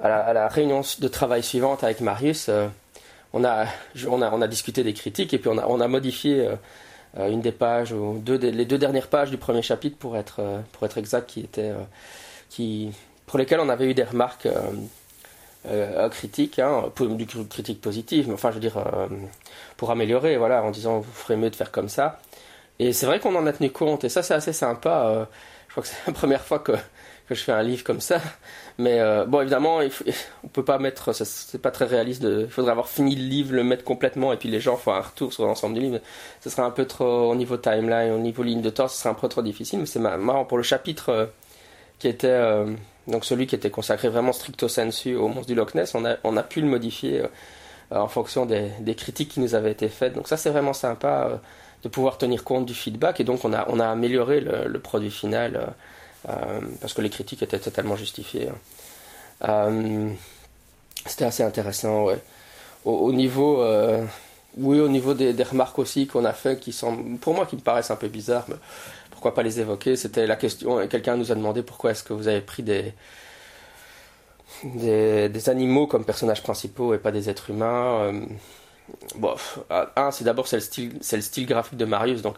à, 0.00 0.32
la, 0.32 0.48
réunion 0.48 0.82
de 0.98 1.08
travail 1.08 1.42
suivante 1.42 1.84
avec 1.84 2.00
Marius, 2.00 2.48
euh, 2.48 2.68
on, 3.32 3.44
a, 3.44 3.66
discuté 4.48 4.82
des 4.82 4.92
critiques 4.92 5.32
et 5.34 5.38
puis 5.38 5.48
on 5.48 5.80
a, 5.80 5.88
modifié 5.88 6.48
euh, 7.16 7.30
une 7.30 7.40
des 7.40 7.52
pages, 7.52 7.92
ou 7.92 8.22
les 8.26 8.64
deux 8.64 8.78
dernières 8.78 9.08
pages 9.08 9.30
du 9.30 9.38
premier 9.38 9.62
chapitre 9.62 9.96
pour 9.98 10.16
être, 10.16 10.42
pour 10.72 10.84
être 10.86 10.98
exact, 10.98 11.28
qui 11.28 11.40
était, 11.40 11.72
qui, 12.48 12.92
pour 13.26 13.38
lesquelles 13.38 13.60
on 13.60 13.68
avait 13.68 13.86
eu 13.86 13.94
des 13.94 14.04
remarques 14.04 14.48
critiques, 16.10 16.58
hein, 16.58 16.90
du 16.98 17.26
critique 17.26 17.80
positive, 17.80 18.26
mais 18.28 18.34
enfin, 18.34 18.50
je 18.50 18.54
veux 18.54 18.60
dire, 18.60 18.82
pour 19.76 19.90
améliorer, 19.90 20.36
voilà, 20.36 20.62
en 20.62 20.70
disant 20.70 20.98
vous 20.98 21.12
ferez 21.12 21.36
mieux 21.36 21.50
de 21.50 21.56
faire 21.56 21.70
comme 21.70 21.88
ça. 21.88 22.20
Et 22.78 22.92
c'est 22.92 23.06
vrai 23.06 23.20
qu'on 23.20 23.34
en 23.36 23.46
a 23.46 23.52
tenu 23.52 23.70
compte, 23.70 24.04
et 24.04 24.08
ça, 24.08 24.22
c'est 24.22 24.34
assez 24.34 24.52
sympa. 24.52 25.28
Je 25.72 25.80
crois 25.80 25.82
que 25.84 25.88
c'est 25.88 26.06
la 26.06 26.12
première 26.18 26.44
fois 26.44 26.58
que, 26.58 26.72
que, 27.26 27.34
je 27.34 27.42
fais 27.42 27.52
un 27.52 27.62
livre 27.62 27.82
comme 27.82 28.02
ça. 28.02 28.20
Mais 28.76 29.00
euh, 29.00 29.24
bon, 29.24 29.40
évidemment, 29.40 29.80
il 29.80 29.90
on 30.44 30.48
peut 30.48 30.66
pas 30.66 30.78
mettre, 30.78 31.14
c'est 31.14 31.62
pas 31.62 31.70
très 31.70 31.86
réaliste. 31.86 32.22
il 32.22 32.46
faudrait 32.50 32.72
avoir 32.72 32.88
fini 32.88 33.16
le 33.16 33.22
livre, 33.22 33.54
le 33.54 33.64
mettre 33.64 33.82
complètement, 33.82 34.34
et 34.34 34.36
puis 34.36 34.50
les 34.50 34.60
gens 34.60 34.76
font 34.76 34.92
un 34.92 35.00
retour 35.00 35.32
sur 35.32 35.46
l'ensemble 35.46 35.76
du 35.76 35.80
livre. 35.80 36.00
Ce 36.42 36.50
serait 36.50 36.60
un 36.60 36.70
peu 36.70 36.84
trop 36.84 37.30
au 37.30 37.34
niveau 37.34 37.56
timeline, 37.56 38.12
au 38.12 38.18
niveau 38.18 38.42
ligne 38.42 38.60
de 38.60 38.68
temps, 38.68 38.86
ce 38.86 38.98
serait 38.98 39.08
un 39.08 39.14
peu 39.14 39.28
trop 39.28 39.40
difficile. 39.40 39.78
Mais 39.78 39.86
c'est 39.86 39.98
marrant 39.98 40.44
pour 40.44 40.58
le 40.58 40.62
chapitre 40.62 41.08
euh, 41.08 41.26
qui 41.98 42.08
était 42.08 42.26
euh, 42.28 42.66
donc 43.08 43.24
celui 43.24 43.46
qui 43.46 43.54
était 43.54 43.70
consacré 43.70 44.08
vraiment 44.08 44.32
stricto 44.32 44.68
sensu 44.68 45.16
au 45.16 45.28
monstre 45.28 45.46
du 45.46 45.54
Loch 45.54 45.74
Ness. 45.74 45.94
On 45.94 46.04
a, 46.04 46.16
on 46.24 46.36
a 46.36 46.42
pu 46.42 46.60
le 46.60 46.68
modifier 46.68 47.22
en 47.90 48.08
fonction 48.08 48.46
des, 48.46 48.94
critiques 48.96 49.30
qui 49.30 49.40
nous 49.40 49.54
avaient 49.54 49.72
été 49.72 49.88
faites. 49.88 50.14
Donc 50.14 50.28
ça, 50.28 50.36
c'est 50.36 50.50
vraiment 50.50 50.72
sympa 50.72 51.40
de 51.82 51.88
pouvoir 51.88 52.18
tenir 52.18 52.44
compte 52.44 52.66
du 52.66 52.74
feedback 52.74 53.20
et 53.20 53.24
donc 53.24 53.44
on 53.44 53.52
a, 53.52 53.66
on 53.68 53.80
a 53.80 53.88
amélioré 53.88 54.40
le, 54.40 54.78
produit 54.78 55.10
final 55.10 55.56
euh, 55.56 56.30
euh, 56.30 56.60
parce 56.80 56.94
que 56.94 57.02
les 57.02 57.10
critiques 57.10 57.42
étaient 57.42 57.58
totalement 57.58 57.96
justifiées. 57.96 58.48
Hein. 58.48 58.54
Euh, 59.48 60.10
c'était 61.06 61.24
assez 61.24 61.42
intéressant, 61.42 62.04
ouais. 62.04 62.18
Au, 62.84 63.12
niveau, 63.12 63.64
oui, 64.56 64.80
au 64.80 64.88
niveau 64.88 65.14
des, 65.14 65.40
remarques 65.42 65.78
aussi 65.78 66.08
qu'on 66.08 66.24
a 66.24 66.32
fait, 66.32 66.58
qui 66.58 66.72
sont, 66.72 67.16
pour 67.20 67.34
moi, 67.34 67.46
qui 67.46 67.54
me 67.56 67.60
paraissent 67.60 67.92
un 67.92 67.96
peu 67.96 68.08
bizarres, 68.08 68.46
pourquoi 69.22 69.34
pas 69.36 69.44
les 69.44 69.60
évoquer 69.60 69.94
C'était 69.94 70.26
la 70.26 70.34
question, 70.34 70.84
quelqu'un 70.88 71.16
nous 71.16 71.30
a 71.30 71.36
demandé 71.36 71.62
pourquoi 71.62 71.92
est-ce 71.92 72.02
que 72.02 72.12
vous 72.12 72.26
avez 72.26 72.40
pris 72.40 72.64
des, 72.64 72.92
des, 74.64 75.48
animaux 75.48 75.86
comme 75.86 76.04
personnages 76.04 76.42
principaux 76.42 76.92
et 76.92 76.98
pas 76.98 77.12
des 77.12 77.30
êtres 77.30 77.50
humains 77.50 78.12
bon, 79.14 79.34
un, 79.70 80.10
c'est 80.10 80.24
d'abord 80.24 80.48
c'est 80.48 80.56
le 80.56 80.62
style, 80.62 80.98
c'est 81.00 81.14
le 81.14 81.22
style 81.22 81.46
graphique 81.46 81.78
de 81.78 81.84
Marius, 81.84 82.20
donc 82.22 82.34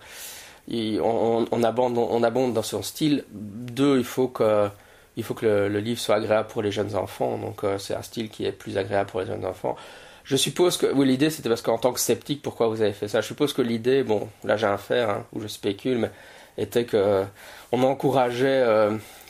on, 0.70 1.46
on, 1.50 1.62
abonde, 1.62 1.96
on 1.96 2.22
abonde 2.22 2.52
dans 2.52 2.62
son 2.62 2.82
style. 2.82 3.24
Deux, 3.30 3.98
il 3.98 4.04
faut 4.04 4.28
que, 4.28 4.68
il 5.16 5.22
faut 5.22 5.34
que 5.34 5.46
le, 5.46 5.80
livre 5.80 6.00
soit 6.00 6.16
agréable 6.16 6.48
pour 6.48 6.60
les 6.60 6.70
jeunes 6.72 6.96
enfants, 6.96 7.38
donc 7.38 7.64
euh, 7.64 7.78
c'est 7.78 7.94
un 7.94 8.02
style 8.02 8.28
qui 8.28 8.44
est 8.44 8.52
plus 8.52 8.78
agréable 8.78 9.10
pour 9.10 9.20
les 9.20 9.26
jeunes 9.26 9.46
enfants. 9.46 9.76
Je 10.24 10.36
suppose 10.36 10.78
que, 10.78 10.86
oui, 10.92 11.06
l'idée 11.06 11.30
c'était 11.30 11.48
parce 11.48 11.62
qu'en 11.62 11.78
tant 11.78 11.92
que 11.92 12.00
sceptique, 12.00 12.42
pourquoi 12.42 12.68
vous 12.68 12.80
avez 12.80 12.92
fait 12.92 13.08
ça? 13.08 13.20
Je 13.20 13.26
suppose 13.26 13.52
que 13.52 13.62
l'idée, 13.62 14.02
bon, 14.02 14.28
là 14.42 14.56
j'ai 14.56 14.66
un 14.66 14.78
faire, 14.78 15.10
hein, 15.10 15.26
où 15.32 15.40
je 15.40 15.48
spécule, 15.48 15.98
mais 15.98 16.10
était 16.58 16.84
que 16.84 17.24
on 17.72 17.82
encourageait 17.82 18.64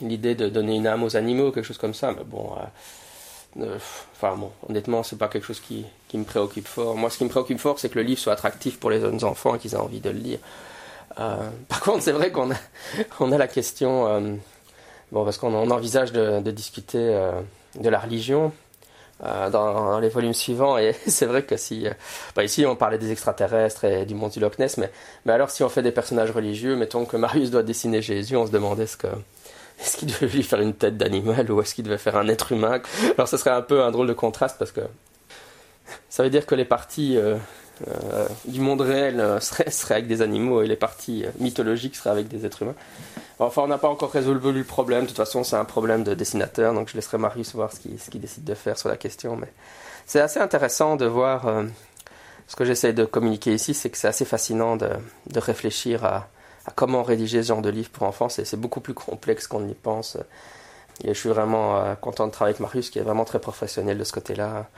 l'idée 0.00 0.34
de 0.34 0.48
donner 0.48 0.76
une 0.76 0.86
âme 0.86 1.02
aux 1.02 1.16
animaux, 1.16 1.50
quelque 1.50 1.64
chose 1.64 1.78
comme 1.78 1.94
ça. 1.94 2.12
Mais 2.12 2.24
bon, 2.24 2.50
enfin 4.12 4.36
bon, 4.36 4.50
honnêtement, 4.68 5.02
c'est 5.02 5.16
pas 5.16 5.28
quelque 5.28 5.46
chose 5.46 5.60
qui, 5.60 5.86
qui, 6.08 6.18
me 6.18 6.24
préoccupe 6.24 6.66
fort. 6.66 6.96
Moi, 6.96 7.08
ce 7.08 7.18
qui 7.18 7.24
me 7.24 7.30
préoccupe 7.30 7.58
fort, 7.58 7.78
c'est 7.78 7.88
que 7.88 7.98
le 7.98 8.04
livre 8.04 8.20
soit 8.20 8.32
attractif 8.32 8.78
pour 8.78 8.90
les 8.90 9.00
jeunes 9.00 9.24
enfants 9.24 9.54
et 9.54 9.58
qu'ils 9.58 9.74
aient 9.74 9.78
envie 9.78 10.00
de 10.00 10.10
le 10.10 10.18
lire. 10.18 10.38
par 11.16 11.80
contre, 11.82 12.02
c'est 12.02 12.12
vrai 12.12 12.30
qu'on 12.30 12.50
a, 12.50 12.56
on 13.20 13.32
a 13.32 13.38
la 13.38 13.48
question, 13.48 14.38
bon, 15.10 15.24
parce 15.24 15.38
qu'on 15.38 15.70
envisage 15.70 16.12
de, 16.12 16.40
de 16.40 16.50
discuter 16.50 16.98
de 17.80 17.88
la 17.88 17.98
religion. 17.98 18.52
Euh, 19.22 19.48
dans, 19.48 20.00
les 20.00 20.08
volumes 20.08 20.34
suivants. 20.34 20.76
Et 20.76 20.92
c'est 21.06 21.26
vrai 21.26 21.44
que 21.44 21.56
si. 21.56 21.86
Euh, 21.86 21.92
bah, 22.34 22.44
ici, 22.44 22.66
on 22.66 22.74
parlait 22.74 22.98
des 22.98 23.12
extraterrestres 23.12 23.84
et 23.84 24.06
du 24.06 24.14
monde 24.14 24.30
du 24.30 24.40
Loch 24.40 24.58
Ness, 24.58 24.76
mais, 24.76 24.90
mais 25.24 25.32
alors 25.32 25.50
si 25.50 25.62
on 25.62 25.68
fait 25.68 25.82
des 25.82 25.92
personnages 25.92 26.32
religieux, 26.32 26.74
mettons 26.76 27.04
que 27.04 27.16
Marius 27.16 27.50
doit 27.50 27.62
dessiner 27.62 28.02
Jésus, 28.02 28.36
on 28.36 28.46
se 28.46 28.50
demandait 28.50 28.86
ce 28.86 28.96
que. 28.96 29.06
Est-ce 29.80 29.96
qu'il 29.96 30.08
devait 30.08 30.28
lui 30.28 30.42
faire 30.42 30.60
une 30.60 30.74
tête 30.74 30.96
d'animal 30.96 31.50
ou 31.50 31.60
est-ce 31.60 31.74
qu'il 31.74 31.84
devait 31.84 31.98
faire 31.98 32.16
un 32.16 32.28
être 32.28 32.52
humain? 32.52 32.80
Alors 33.18 33.26
ce 33.26 33.36
serait 33.36 33.50
un 33.50 33.60
peu 33.60 33.82
un 33.82 33.90
drôle 33.90 34.06
de 34.06 34.12
contraste 34.12 34.56
parce 34.56 34.70
que 34.70 34.82
ça 36.08 36.22
veut 36.22 36.30
dire 36.30 36.46
que 36.46 36.54
les 36.54 36.64
parties 36.64 37.16
euh, 37.16 37.36
du 38.46 38.60
monde 38.60 38.80
réel 38.80 39.22
seraient, 39.40 39.70
seraient, 39.70 39.94
avec 39.96 40.06
des 40.06 40.22
animaux 40.22 40.62
et 40.62 40.66
les 40.66 40.76
parties 40.76 41.24
mythologiques 41.38 41.96
seraient 41.96 42.10
avec 42.10 42.28
des 42.28 42.46
êtres 42.46 42.62
humains. 42.62 42.74
Enfin, 43.38 43.62
on 43.62 43.66
n'a 43.66 43.78
pas 43.78 43.88
encore 43.88 44.12
résolu 44.12 44.52
le 44.52 44.64
problème. 44.64 45.02
De 45.02 45.08
toute 45.08 45.16
façon, 45.16 45.42
c'est 45.42 45.56
un 45.56 45.64
problème 45.64 46.04
de 46.04 46.14
dessinateur, 46.14 46.72
donc 46.72 46.88
je 46.88 46.94
laisserai 46.94 47.18
Marius 47.18 47.54
voir 47.54 47.72
ce 47.72 47.80
qu'il 47.80 48.20
décide 48.20 48.44
de 48.44 48.54
faire 48.54 48.78
sur 48.78 48.88
la 48.88 48.96
question. 48.96 49.36
Mais 49.36 49.52
c'est 50.06 50.20
assez 50.20 50.40
intéressant 50.40 50.96
de 50.96 51.06
voir. 51.06 51.48
Euh, 51.48 51.64
ce 52.46 52.56
que 52.56 52.64
j'essaie 52.64 52.92
de 52.92 53.04
communiquer 53.04 53.54
ici, 53.54 53.72
c'est 53.72 53.88
que 53.88 53.96
c'est 53.96 54.08
assez 54.08 54.26
fascinant 54.26 54.76
de, 54.76 54.90
réfléchir 55.34 56.04
à, 56.04 56.28
comment 56.74 57.02
rédiger 57.02 57.42
ce 57.42 57.48
genre 57.48 57.62
de 57.62 57.70
livre 57.70 57.90
pour 57.90 58.02
enfants. 58.04 58.28
C'est 58.28 58.60
beaucoup 58.60 58.80
plus 58.80 58.94
complexe 58.94 59.46
qu'on 59.46 59.66
y 59.66 59.74
pense. 59.74 60.18
Et 61.02 61.08
je 61.08 61.18
suis 61.18 61.30
vraiment 61.30 61.78
euh, 61.78 61.94
content 61.94 62.26
de 62.26 62.32
travailler 62.32 62.54
avec 62.54 62.60
Marius, 62.60 62.90
qui 62.90 62.98
est 62.98 63.02
vraiment 63.02 63.24
très 63.24 63.40
professionnel 63.40 63.98
de 63.98 64.04
ce 64.04 64.12
côté-là. 64.12 64.68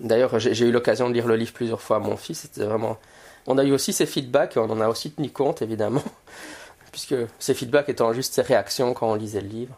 Euh, 0.00 0.06
d'ailleurs, 0.06 0.38
j'ai 0.38 0.66
eu 0.66 0.72
l'occasion 0.72 1.08
de 1.08 1.14
lire 1.14 1.26
le 1.26 1.36
livre 1.36 1.52
plusieurs 1.52 1.80
fois 1.80 1.96
à 1.96 2.00
mon 2.00 2.16
fils. 2.16 2.40
C'était 2.40 2.64
vraiment 2.64 2.98
on 3.46 3.58
a 3.58 3.64
eu 3.64 3.72
aussi 3.72 3.92
ces 3.92 4.06
feedbacks, 4.06 4.56
on 4.56 4.70
en 4.70 4.80
a 4.80 4.88
aussi 4.88 5.12
tenu 5.12 5.30
compte 5.30 5.62
évidemment, 5.62 6.02
puisque 6.92 7.14
ces 7.38 7.54
feedbacks 7.54 7.88
étant 7.88 8.12
juste 8.12 8.34
ses 8.34 8.42
réactions 8.42 8.92
quand 8.94 9.10
on 9.10 9.14
lisait 9.14 9.40
le 9.40 9.48
livre. 9.48 9.74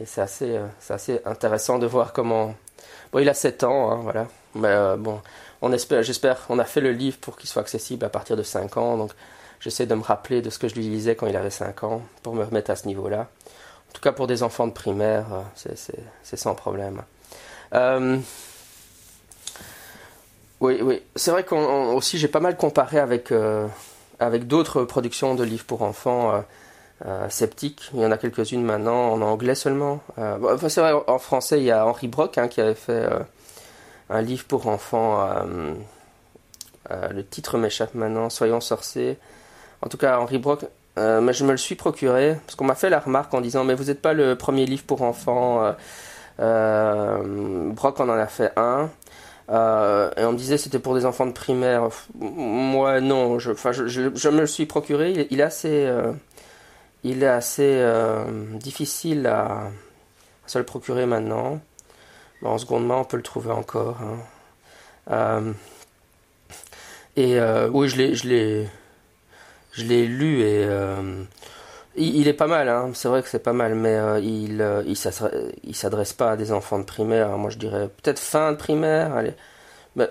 Et 0.00 0.06
c'est 0.06 0.20
assez, 0.20 0.56
euh, 0.56 0.66
assez 0.88 1.20
intéressant 1.24 1.78
de 1.78 1.86
voir 1.86 2.12
comment. 2.12 2.54
Bon, 3.12 3.18
il 3.18 3.28
a 3.28 3.34
7 3.34 3.64
ans, 3.64 3.90
hein, 3.90 4.00
voilà. 4.02 4.26
Mais 4.54 4.68
euh, 4.68 4.96
bon, 4.96 5.20
on 5.60 5.72
espère, 5.72 6.02
j'espère, 6.02 6.38
on 6.48 6.58
a 6.58 6.64
fait 6.64 6.80
le 6.80 6.92
livre 6.92 7.18
pour 7.18 7.36
qu'il 7.36 7.48
soit 7.48 7.62
accessible 7.62 8.04
à 8.04 8.08
partir 8.08 8.36
de 8.36 8.42
5 8.42 8.76
ans, 8.76 8.96
donc 8.96 9.12
j'essaie 9.60 9.86
de 9.86 9.94
me 9.94 10.02
rappeler 10.02 10.42
de 10.42 10.50
ce 10.50 10.58
que 10.58 10.68
je 10.68 10.74
lui 10.74 10.82
lisais 10.82 11.14
quand 11.14 11.26
il 11.26 11.36
avait 11.36 11.50
5 11.50 11.84
ans, 11.84 12.02
pour 12.22 12.34
me 12.34 12.44
remettre 12.44 12.70
à 12.70 12.76
ce 12.76 12.86
niveau-là. 12.86 13.20
En 13.20 13.92
tout 13.92 14.00
cas, 14.00 14.12
pour 14.12 14.26
des 14.26 14.42
enfants 14.42 14.66
de 14.66 14.72
primaire, 14.72 15.26
euh, 15.32 15.74
c'est 16.22 16.36
sans 16.36 16.54
problème. 16.54 17.02
Oui, 20.62 20.78
oui. 20.80 21.02
C'est 21.16 21.32
vrai 21.32 21.42
qu'on 21.42 21.92
aussi 21.94 22.18
j'ai 22.18 22.28
pas 22.28 22.38
mal 22.38 22.56
comparé 22.56 23.00
avec 23.00 23.32
euh, 23.32 23.66
avec 24.20 24.46
d'autres 24.46 24.84
productions 24.84 25.34
de 25.34 25.42
livres 25.42 25.64
pour 25.64 25.82
enfants 25.82 26.30
euh, 26.30 26.40
euh, 27.06 27.28
sceptiques. 27.28 27.90
Il 27.94 28.00
y 28.00 28.06
en 28.06 28.12
a 28.12 28.16
quelques-unes 28.16 28.62
maintenant 28.62 29.10
en 29.10 29.20
anglais 29.22 29.56
seulement. 29.56 30.00
enfin, 30.16 30.68
c'est 30.68 30.80
vrai 30.80 30.92
en 31.08 31.18
français 31.18 31.58
il 31.58 31.64
y 31.64 31.72
a 31.72 31.84
Henri 31.84 32.06
Brock 32.06 32.38
hein, 32.38 32.46
qui 32.46 32.60
avait 32.60 32.76
fait 32.76 33.08
un 34.08 34.22
livre 34.22 34.44
pour 34.44 34.68
enfants. 34.68 35.28
le 36.90 37.22
titre 37.24 37.58
m'échappe 37.58 37.94
maintenant. 37.96 38.30
Soyons 38.30 38.60
sorciers. 38.60 39.18
En 39.82 39.88
tout 39.88 39.96
cas 39.98 40.20
Henri 40.20 40.38
Brock. 40.38 40.64
je 40.96 41.44
me 41.44 41.50
le 41.50 41.56
suis 41.56 41.74
procuré 41.74 42.36
parce 42.46 42.54
qu'on 42.54 42.66
m'a 42.66 42.76
fait 42.76 42.90
la 42.90 43.00
remarque 43.00 43.34
en 43.34 43.40
disant 43.40 43.64
mais 43.64 43.74
vous 43.74 43.86
n'êtes 43.86 44.00
pas 44.00 44.12
le 44.12 44.36
premier 44.36 44.66
livre 44.66 44.84
pour 44.84 45.02
enfants. 45.02 45.74
Brock 46.38 47.98
en 47.98 48.08
en 48.08 48.10
a 48.10 48.26
fait 48.28 48.52
un. 48.56 48.90
Euh, 49.52 50.10
et 50.16 50.24
on 50.24 50.32
me 50.32 50.38
disait 50.38 50.56
c'était 50.56 50.78
pour 50.78 50.94
des 50.94 51.04
enfants 51.04 51.26
de 51.26 51.32
primaire. 51.32 51.88
Moi 52.14 53.00
non, 53.00 53.38
je, 53.38 53.52
je, 53.52 54.28
me 54.28 54.40
le 54.40 54.46
suis 54.46 54.66
procuré. 54.66 55.26
Il, 55.30 55.40
est 55.40 55.42
assez, 55.42 55.86
euh, 55.86 56.12
euh, 57.04 58.24
difficile 58.58 59.26
à, 59.26 59.70
se 60.46 60.58
le 60.58 60.64
procurer 60.64 61.06
maintenant. 61.06 61.60
en 62.42 62.58
seconde 62.58 62.86
main, 62.86 62.96
on 62.96 63.04
peut 63.04 63.18
le 63.18 63.22
trouver 63.22 63.50
encore. 63.50 63.98
Hein. 65.10 65.54
et 67.16 67.38
oui, 67.70 67.88
je 67.88 67.96
l'ai, 67.96 68.14
je 68.14 68.28
l'ai, 68.28 68.68
je 69.72 69.84
l'ai 69.84 70.06
lu 70.06 70.40
et 70.40 70.66
il, 71.96 72.28
est 72.28 72.32
pas 72.32 72.46
mal, 72.46 72.68
hein. 72.68 72.90
c'est 72.94 73.08
vrai 73.08 73.22
que 73.22 73.28
c'est 73.28 73.42
pas 73.42 73.52
mal, 73.52 73.74
mais 73.74 73.98
il, 74.22 74.64
il 74.86 75.76
s'adresse 75.76 76.12
pas 76.12 76.32
à 76.32 76.36
des 76.36 76.52
enfants 76.52 76.78
de 76.78 76.84
primaire. 76.84 77.36
Moi, 77.38 77.50
je 77.50 77.58
dirais 77.58 77.88
peut-être 78.02 78.18
fin 78.18 78.52
de 78.52 78.56
primaire. 78.56 79.22
Mais, 79.96 80.08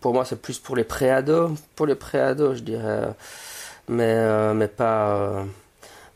pour 0.00 0.14
moi, 0.14 0.24
c'est 0.24 0.40
plus 0.40 0.58
pour 0.58 0.76
les 0.76 0.84
préados. 0.84 1.52
Pour 1.76 1.86
les 1.86 1.94
préados, 1.94 2.54
je 2.56 2.62
dirais. 2.62 3.08
Mais, 3.88 4.04
euh, 4.04 4.54
mais, 4.54 4.68
pas, 4.68 5.16
euh, 5.16 5.44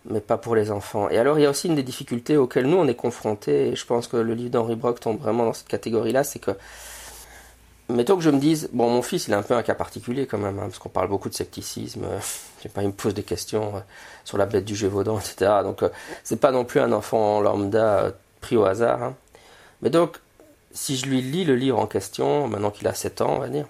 mais 0.06 0.20
pas 0.20 0.38
pour 0.38 0.56
les 0.56 0.70
enfants. 0.70 1.08
Et 1.10 1.18
alors, 1.18 1.38
il 1.38 1.42
y 1.42 1.46
a 1.46 1.50
aussi 1.50 1.68
une 1.68 1.75
des 1.75 1.82
difficultés 1.82 2.36
auxquelles 2.36 2.66
nous, 2.66 2.76
on 2.76 2.88
est 2.88 2.94
confrontés. 2.94 3.68
Et 3.68 3.76
je 3.76 3.86
pense 3.86 4.08
que 4.08 4.16
le 4.16 4.34
livre 4.34 4.50
d'Henri 4.50 4.76
Brock 4.76 5.00
tombe 5.00 5.20
vraiment 5.20 5.44
dans 5.44 5.52
cette 5.52 5.68
catégorie-là. 5.68 6.25
C'est 6.25 6.38
que 6.40 6.52
mettons 7.88 8.16
que 8.16 8.22
je 8.22 8.30
me 8.30 8.38
dise, 8.38 8.68
bon, 8.72 8.90
mon 8.90 9.02
fils, 9.02 9.28
il 9.28 9.32
est 9.32 9.36
un 9.36 9.42
peu 9.42 9.54
un 9.54 9.62
cas 9.62 9.74
particulier 9.74 10.26
quand 10.26 10.38
même, 10.38 10.58
hein, 10.58 10.64
parce 10.64 10.78
qu'on 10.78 10.88
parle 10.88 11.08
beaucoup 11.08 11.28
de 11.28 11.34
scepticisme. 11.34 12.06
sais 12.66 12.72
pas, 12.72 12.82
il 12.82 12.88
me 12.88 12.92
pose 12.92 13.14
des 13.14 13.22
questions 13.22 13.76
euh, 13.76 13.80
sur 14.24 14.38
la 14.38 14.46
bête 14.46 14.64
du 14.64 14.74
Gévaudan, 14.74 15.18
etc. 15.20 15.60
Donc, 15.62 15.82
euh, 15.82 15.88
c'est 16.24 16.40
pas 16.40 16.52
non 16.52 16.64
plus 16.64 16.80
un 16.80 16.92
enfant 16.92 17.40
lambda 17.40 17.98
euh, 17.98 18.10
pris 18.40 18.56
au 18.56 18.64
hasard. 18.64 19.02
Hein. 19.02 19.14
Mais 19.82 19.90
donc, 19.90 20.18
si 20.72 20.96
je 20.96 21.06
lui 21.06 21.22
lis 21.22 21.44
le 21.44 21.56
livre 21.56 21.78
en 21.78 21.86
question, 21.86 22.48
maintenant 22.48 22.70
qu'il 22.70 22.86
a 22.88 22.94
7 22.94 23.20
ans, 23.20 23.34
on 23.36 23.38
va 23.38 23.48
dire, 23.48 23.66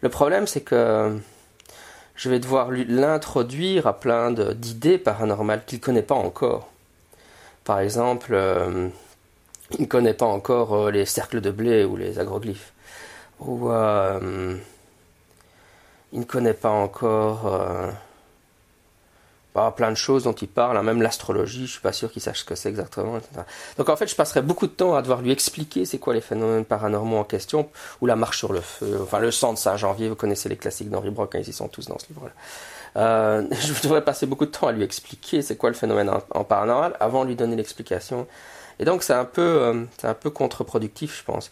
le 0.00 0.08
problème, 0.08 0.46
c'est 0.46 0.60
que 0.60 1.18
je 2.14 2.30
vais 2.30 2.38
devoir 2.38 2.70
l'introduire 2.70 3.86
à 3.86 3.98
plein 3.98 4.30
d'idées 4.30 4.98
paranormales 4.98 5.64
qu'il 5.64 5.78
ne 5.78 5.84
connaît 5.84 6.02
pas 6.02 6.14
encore. 6.14 6.68
Par 7.64 7.80
exemple, 7.80 8.38
il 9.72 9.80
ne 9.82 9.86
connaît 9.86 10.14
pas 10.14 10.26
encore 10.26 10.90
les 10.90 11.06
cercles 11.06 11.40
de 11.40 11.50
blé 11.50 11.84
ou 11.84 11.96
les 11.96 12.18
agroglyphes 12.18 12.72
où 13.40 13.70
euh, 13.70 14.56
il 16.12 16.20
ne 16.20 16.24
connaît 16.24 16.54
pas 16.54 16.70
encore 16.70 17.46
euh, 17.46 17.90
bah, 19.54 19.72
plein 19.74 19.90
de 19.90 19.96
choses 19.96 20.24
dont 20.24 20.32
il 20.32 20.48
parle, 20.48 20.76
hein, 20.76 20.82
même 20.82 21.02
l'astrologie, 21.02 21.66
je 21.66 21.72
suis 21.72 21.80
pas 21.80 21.92
sûr 21.92 22.10
qu'il 22.10 22.22
sache 22.22 22.40
ce 22.40 22.44
que 22.44 22.54
c'est 22.54 22.68
exactement. 22.68 23.18
Donc 23.78 23.88
en 23.88 23.96
fait, 23.96 24.06
je 24.06 24.14
passerai 24.14 24.42
beaucoup 24.42 24.66
de 24.66 24.72
temps 24.72 24.94
à 24.94 25.02
devoir 25.02 25.22
lui 25.22 25.30
expliquer 25.30 25.84
c'est 25.84 25.98
quoi 25.98 26.14
les 26.14 26.20
phénomènes 26.20 26.64
paranormaux 26.64 27.16
en 27.16 27.24
question, 27.24 27.68
ou 28.00 28.06
la 28.06 28.16
marche 28.16 28.38
sur 28.38 28.52
le 28.52 28.60
feu, 28.60 28.98
enfin 29.02 29.18
le 29.18 29.30
sang 29.30 29.52
de 29.52 29.58
Saint-Janvier, 29.58 30.08
vous 30.08 30.14
connaissez 30.14 30.48
les 30.48 30.56
classiques 30.56 30.90
d'Henri 30.90 31.10
Brock, 31.10 31.34
hein, 31.34 31.40
ils 31.42 31.48
y 31.48 31.52
sont 31.52 31.68
tous 31.68 31.86
dans 31.86 31.98
ce 31.98 32.06
livre-là. 32.08 32.32
Euh, 32.96 33.46
je 33.50 33.82
devrais 33.82 34.02
passer 34.02 34.26
beaucoup 34.26 34.46
de 34.46 34.50
temps 34.50 34.68
à 34.68 34.72
lui 34.72 34.82
expliquer 34.82 35.42
c'est 35.42 35.56
quoi 35.56 35.70
le 35.70 35.76
phénomène 35.76 36.10
en, 36.30 36.44
paranormal 36.44 36.94
avant 37.00 37.24
de 37.24 37.28
lui 37.28 37.36
donner 37.36 37.56
l'explication. 37.56 38.26
Et 38.78 38.84
donc 38.84 39.02
c'est 39.02 39.14
un 39.14 39.24
peu, 39.24 39.86
c'est 39.98 40.06
un 40.06 40.14
peu 40.14 40.28
contre-productif, 40.28 41.18
je 41.18 41.24
pense. 41.24 41.50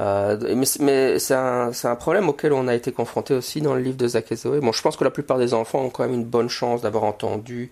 Euh, 0.00 0.54
mais, 0.80 1.18
c'est 1.18 1.34
un, 1.34 1.96
problème 1.96 2.28
auquel 2.28 2.52
on 2.52 2.66
a 2.68 2.74
été 2.74 2.92
confronté 2.92 3.34
aussi 3.34 3.60
dans 3.60 3.74
le 3.74 3.80
livre 3.80 3.96
de 3.96 4.08
Zach. 4.08 4.32
Bon, 4.44 4.72
je 4.72 4.82
pense 4.82 4.96
que 4.96 5.04
la 5.04 5.10
plupart 5.10 5.38
des 5.38 5.54
enfants 5.54 5.82
ont 5.82 5.90
quand 5.90 6.04
même 6.04 6.14
une 6.14 6.24
bonne 6.24 6.48
chance 6.48 6.82
d'avoir 6.82 7.04
entendu 7.04 7.70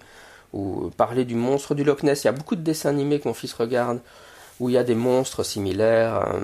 ou 0.52 0.90
parlé 0.96 1.24
du 1.24 1.34
monstre 1.34 1.74
du 1.74 1.84
Loch 1.84 2.02
Ness. 2.02 2.24
Il 2.24 2.26
y 2.26 2.28
a 2.28 2.32
beaucoup 2.32 2.56
de 2.56 2.62
dessins 2.62 2.90
animés 2.90 3.20
que 3.20 3.28
mon 3.28 3.34
fils 3.34 3.52
regarde 3.54 4.00
où 4.58 4.68
il 4.68 4.72
y 4.74 4.78
a 4.78 4.84
des 4.84 4.94
monstres 4.94 5.42
similaires. 5.44 6.16
Euh, 6.16 6.40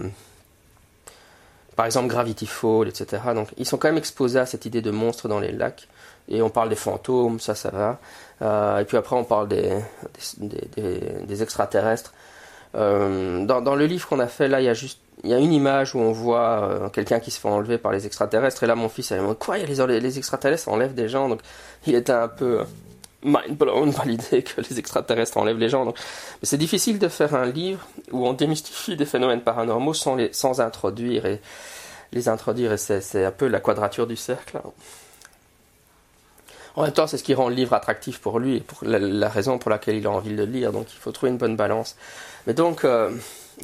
par 1.75 1.85
exemple 1.85 2.09
Gravity 2.09 2.47
Fall, 2.47 2.88
etc. 2.88 3.23
Donc 3.35 3.49
ils 3.59 3.66
sont 3.66 3.76
quand 3.76 3.88
même 3.88 3.99
exposés 3.99 4.38
à 4.38 4.47
cette 4.47 4.64
idée 4.64 4.80
de 4.80 4.90
monstres 4.90 5.28
dans 5.28 5.40
les 5.40 5.52
lacs. 5.52 5.88
Et 6.28 6.42
on 6.42 6.49
parle 6.49 6.71
des 6.71 6.76
fantômes, 6.76 7.38
ça, 7.38 7.54
ça 7.54 7.71
va. 7.71 8.00
Euh, 8.42 8.78
et 8.80 8.85
puis 8.85 8.97
après, 8.97 9.14
on 9.14 9.23
parle 9.23 9.47
des, 9.47 9.71
extraterrestres. 11.42 12.14
dans, 12.75 13.75
le 13.76 13.87
livre 13.87 14.09
qu'on 14.09 14.18
a 14.18 14.26
fait, 14.26 14.49
là, 14.49 14.61
il 14.61 14.64
y 14.64 14.68
a 14.68 14.75
juste 14.75 14.99
il 15.25 15.31
y 15.31 15.35
a 15.35 15.39
une 15.39 15.53
image 15.53 15.95
où 15.95 15.99
on 15.99 16.13
voit 16.13 16.63
euh, 16.63 16.89
quelqu'un 16.91 17.21
qui 17.21 17.31
se 17.31 17.41
fait 17.41 17.49
enlever 17.49 17.79
par 17.79 17.93
les 17.93 18.07
extraterrestres 18.07 18.63
et 18.63 18.67
là 18.67 18.75
mon 18.75 18.89
fils 18.89 19.11
il 19.11 19.21
me 19.21 19.31
dit 19.31 19.37
quoi 19.37 19.59
les, 19.59 20.01
les 20.01 20.19
extraterrestres 20.19 20.69
enlèvent 20.69 20.95
des 20.95 21.09
gens 21.09 21.29
donc 21.29 21.41
il 21.87 21.95
était 21.95 22.13
un 22.13 22.29
peu 22.29 22.61
euh, 22.61 22.65
mind 23.23 23.57
blown 23.57 23.93
par 23.95 24.05
l'idée 24.05 24.43
que 24.43 24.61
les 24.61 24.79
extraterrestres 24.79 25.37
enlèvent 25.37 25.59
les 25.59 25.69
gens 25.69 25.85
donc 25.85 25.97
mais 26.43 26.47
c'est 26.47 26.59
difficile 26.59 26.99
de 26.99 27.09
faire 27.09 27.35
un 27.35 27.47
livre 27.47 27.87
où 28.13 28.27
on 28.27 28.35
démystifie 28.35 28.97
des 28.97 29.07
phénomènes 29.07 29.41
paranormaux 29.41 29.95
sans 29.95 30.15
les 30.17 30.33
sans 30.33 30.61
introduire 30.61 31.25
et 31.27 31.41
les 32.13 32.29
introduire 32.29 32.79
c'est 32.79 33.25
un 33.25 33.33
peu 33.33 33.49
la 33.49 33.61
quadrature 33.61 34.07
du 34.07 34.17
cercle 34.17 34.59
hein. 34.59 34.71
en 36.77 36.83
même 36.83 36.93
temps 36.93 37.07
c'est 37.07 37.19
ce 37.19 37.25
qui 37.25 37.35
rend 37.35 37.49
le 37.49 37.55
livre 37.55 37.73
attractif 37.73 38.21
pour 38.21 38.39
lui 38.39 38.61
pour 38.61 38.87
la, 38.87 39.29
raison 39.31 39.59
pour 39.59 39.71
laquelle 39.71 39.97
il 39.97 40.07
a 40.07 40.11
envie 40.11 40.31
de 40.31 40.37
le 40.37 40.45
lire 40.45 40.73
donc 40.73 40.93
il 40.93 40.99
faut 40.99 41.11
trouver 41.11 41.33
une 41.33 41.39
bonne 41.39 41.57
balance 41.57 41.97
mais 42.47 42.53
donc 42.53 42.85
euh, 42.85 43.11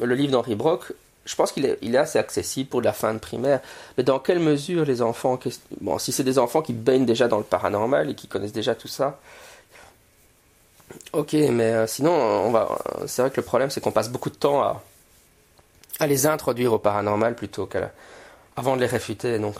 le 0.01 0.15
livre 0.15 0.31
d'Henri 0.31 0.55
Brock 0.55 0.93
je 1.25 1.35
pense 1.35 1.51
qu'il 1.51 1.65
est, 1.65 1.97
assez 1.97 2.19
accessible 2.19 2.69
pour 2.69 2.81
la 2.81 2.93
fin 2.93 3.13
de 3.13 3.19
primaire. 3.19 3.61
Mais 3.97 4.03
dans 4.03 4.19
quelle 4.19 4.39
mesure 4.39 4.85
les 4.85 5.01
enfants, 5.01 5.39
bon, 5.81 5.97
si 5.97 6.11
c'est 6.11 6.23
des 6.23 6.37
enfants 6.37 6.61
qui 6.61 6.73
baignent 6.73 7.05
déjà 7.05 7.27
dans 7.27 7.37
le 7.37 7.43
paranormal 7.43 8.09
et 8.09 8.15
qui 8.15 8.27
connaissent 8.27 8.53
déjà 8.53 8.75
tout 8.75 8.87
ça, 8.87 9.19
ok, 11.13 11.33
mais 11.33 11.71
euh, 11.73 11.87
sinon, 11.87 12.11
on 12.11 12.51
va, 12.51 12.77
c'est 13.07 13.21
vrai 13.21 13.31
que 13.31 13.37
le 13.37 13.45
problème, 13.45 13.69
c'est 13.69 13.81
qu'on 13.81 13.91
passe 13.91 14.09
beaucoup 14.09 14.29
de 14.29 14.35
temps 14.35 14.61
à, 14.61 14.83
à 15.99 16.07
les 16.07 16.27
introduire 16.27 16.73
au 16.73 16.79
paranormal 16.79 17.35
plutôt 17.35 17.65
qu'à, 17.65 17.91
avant 18.57 18.75
de 18.75 18.81
les 18.81 18.87
réfuter. 18.87 19.39
Donc, 19.39 19.55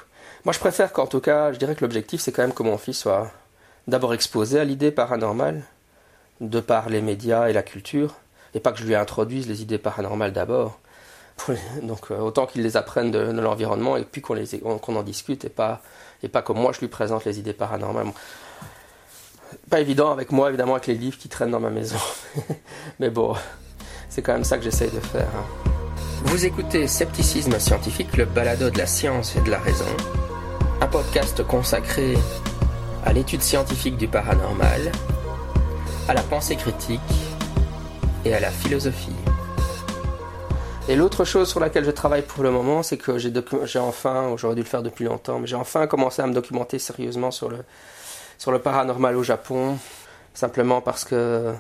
moi, 0.46 0.54
je 0.54 0.60
préfère 0.60 0.92
qu'en 0.92 1.08
tout 1.08 1.22
cas, 1.22 1.54
je 1.54 1.60
dirais 1.60 1.76
que 1.76 1.82
l'objectif, 1.82 2.22
c'est 2.22 2.32
quand 2.32 2.42
même 2.42 2.54
que 2.54 2.64
mon 2.64 2.78
fils 2.78 3.00
soit 3.00 3.32
d'abord 3.88 4.14
exposé 4.14 4.60
à 4.60 4.66
l'idée 4.66 4.92
paranormale, 4.92 5.64
de 6.42 6.60
par 6.60 6.90
les 6.90 7.02
médias 7.02 7.48
et 7.48 7.54
la 7.54 7.64
culture, 7.64 8.16
et 8.54 8.60
pas 8.60 8.72
que 8.72 8.80
je 8.80 8.86
lui 8.86 8.96
introduise 8.96 9.48
les 9.48 9.62
idées 9.62 9.78
paranormales 9.78 10.34
d'abord. 10.34 10.80
Donc 11.82 12.12
euh, 12.12 12.20
autant 12.20 12.46
qu'il 12.46 12.64
les 12.64 12.78
apprenne 12.78 13.12
de, 13.12 13.20
l'environnement 13.20 13.98
et 13.98 14.04
puis 14.04 14.22
qu'on 14.22 14.36
qu'on 14.78 14.96
en 14.96 15.04
discute 15.04 15.46
et 15.46 15.50
pas 15.50 15.82
et 16.22 16.30
pas 16.30 16.42
comme 16.42 16.60
moi 16.60 16.72
je 16.72 16.80
lui 16.80 16.88
présente 16.88 17.26
les 17.26 17.40
idées 17.40 17.54
paranormales. 17.54 18.08
Pas 19.70 19.80
évident 19.80 20.12
avec 20.12 20.32
moi 20.32 20.50
évidemment 20.50 20.74
avec 20.74 20.88
les 20.88 20.96
livres 20.96 21.18
qui 21.18 21.30
traînent 21.30 21.52
dans 21.52 21.60
ma 21.60 21.70
maison, 21.70 22.00
mais 23.00 23.10
bon, 23.10 23.36
c'est 24.10 24.22
quand 24.22 24.34
même 24.34 24.44
ça 24.44 24.58
que 24.58 24.64
j'essaye 24.64 24.90
de 24.90 25.00
faire. 25.00 25.28
Hein. 25.36 25.72
Vous 26.26 26.46
écoutez 26.46 26.88
Scepticisme 26.88 27.60
scientifique, 27.60 28.16
le 28.18 28.26
balado 28.26 28.70
de 28.70 28.78
la 28.78 28.88
science 28.88 29.36
et 29.36 29.42
de 29.42 29.52
la 29.52 29.60
raison, 29.60 29.86
un 30.82 30.88
podcast 30.88 31.44
consacré 31.44 32.18
à 33.06 33.14
l'étude 33.14 33.42
scientifique 33.42 33.98
du 33.98 34.08
paranormal, 34.08 34.92
à 36.08 36.14
la 36.14 36.22
pensée 36.22 36.56
critique 36.56 37.02
et 38.26 38.34
à 38.34 38.40
la 38.40 38.50
philosophie. 38.50 39.16
Et 40.90 40.98
l'autre 40.98 41.24
chose 41.24 41.50
sur 41.50 41.62
laquelle 41.62 41.86
je 41.86 41.92
travaille 41.92 42.24
pour 42.24 42.44
le 42.44 42.52
moment, 42.52 42.84
c'est 42.84 42.98
que 42.98 43.18
j'ai, 43.18 43.32
enfin, 43.78 44.36
j'aurais 44.36 44.56
dû 44.56 44.62
le 44.62 44.68
faire 44.68 44.84
depuis 44.84 45.06
longtemps, 45.06 45.40
mais 45.40 45.48
j'ai 45.48 45.56
enfin 45.56 45.88
commencé 45.88 46.22
à 46.22 46.28
me 46.28 46.34
documenter 46.34 46.78
sérieusement 46.78 47.32
sur 47.32 47.50
le, 47.50 47.60
sur 48.38 48.52
le 48.52 48.60
paranormal 48.60 49.16
au 49.16 49.24
Japon, 49.24 49.78
simplement 50.34 50.82
parce 50.82 51.06
que... 51.06 51.54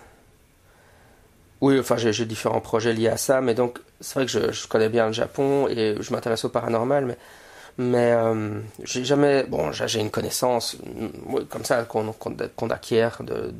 Oui, 1.61 1.79
enfin 1.79 1.95
j'ai, 1.95 2.25
différents 2.25 2.59
projets 2.59 2.91
liés 2.91 3.07
à 3.07 3.15
ça, 3.15 3.39
mais 3.39 3.53
donc 3.53 3.79
c'est 4.01 4.15
vrai 4.15 4.25
que 4.25 4.51
je, 4.51 4.67
connais 4.67 4.89
bien 4.89 5.07
le 5.07 5.13
Japon 5.13 5.69
et 5.69 5.95
je 6.01 6.11
m'intéresse 6.11 6.43
au 6.43 6.49
paranormal, 6.49 7.05
mais, 7.05 7.17
mais 7.77 8.11
euh, 8.11 8.59
j'ai 8.83 9.05
jamais... 9.05 9.45
Bon, 9.45 9.71
j'ai 9.71 10.01
une 10.01 10.11
connaissance 10.11 10.75
comme 11.49 11.63
ça 11.63 11.83
qu'on, 11.83 12.11
qu'on 12.11 12.69
acquiert 12.69 13.23
de 13.23 13.53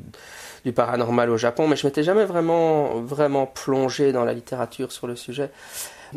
du 0.64 0.72
paranormal 0.72 1.30
au 1.30 1.36
Japon, 1.36 1.68
mais 1.68 1.76
je 1.76 1.86
m'étais 1.86 2.02
jamais 2.02 2.24
vraiment, 2.24 3.00
vraiment 3.00 3.46
plongé 3.46 4.12
dans 4.12 4.24
la 4.24 4.32
littérature 4.32 4.92
sur 4.92 5.06
le 5.06 5.16
sujet. 5.16 5.50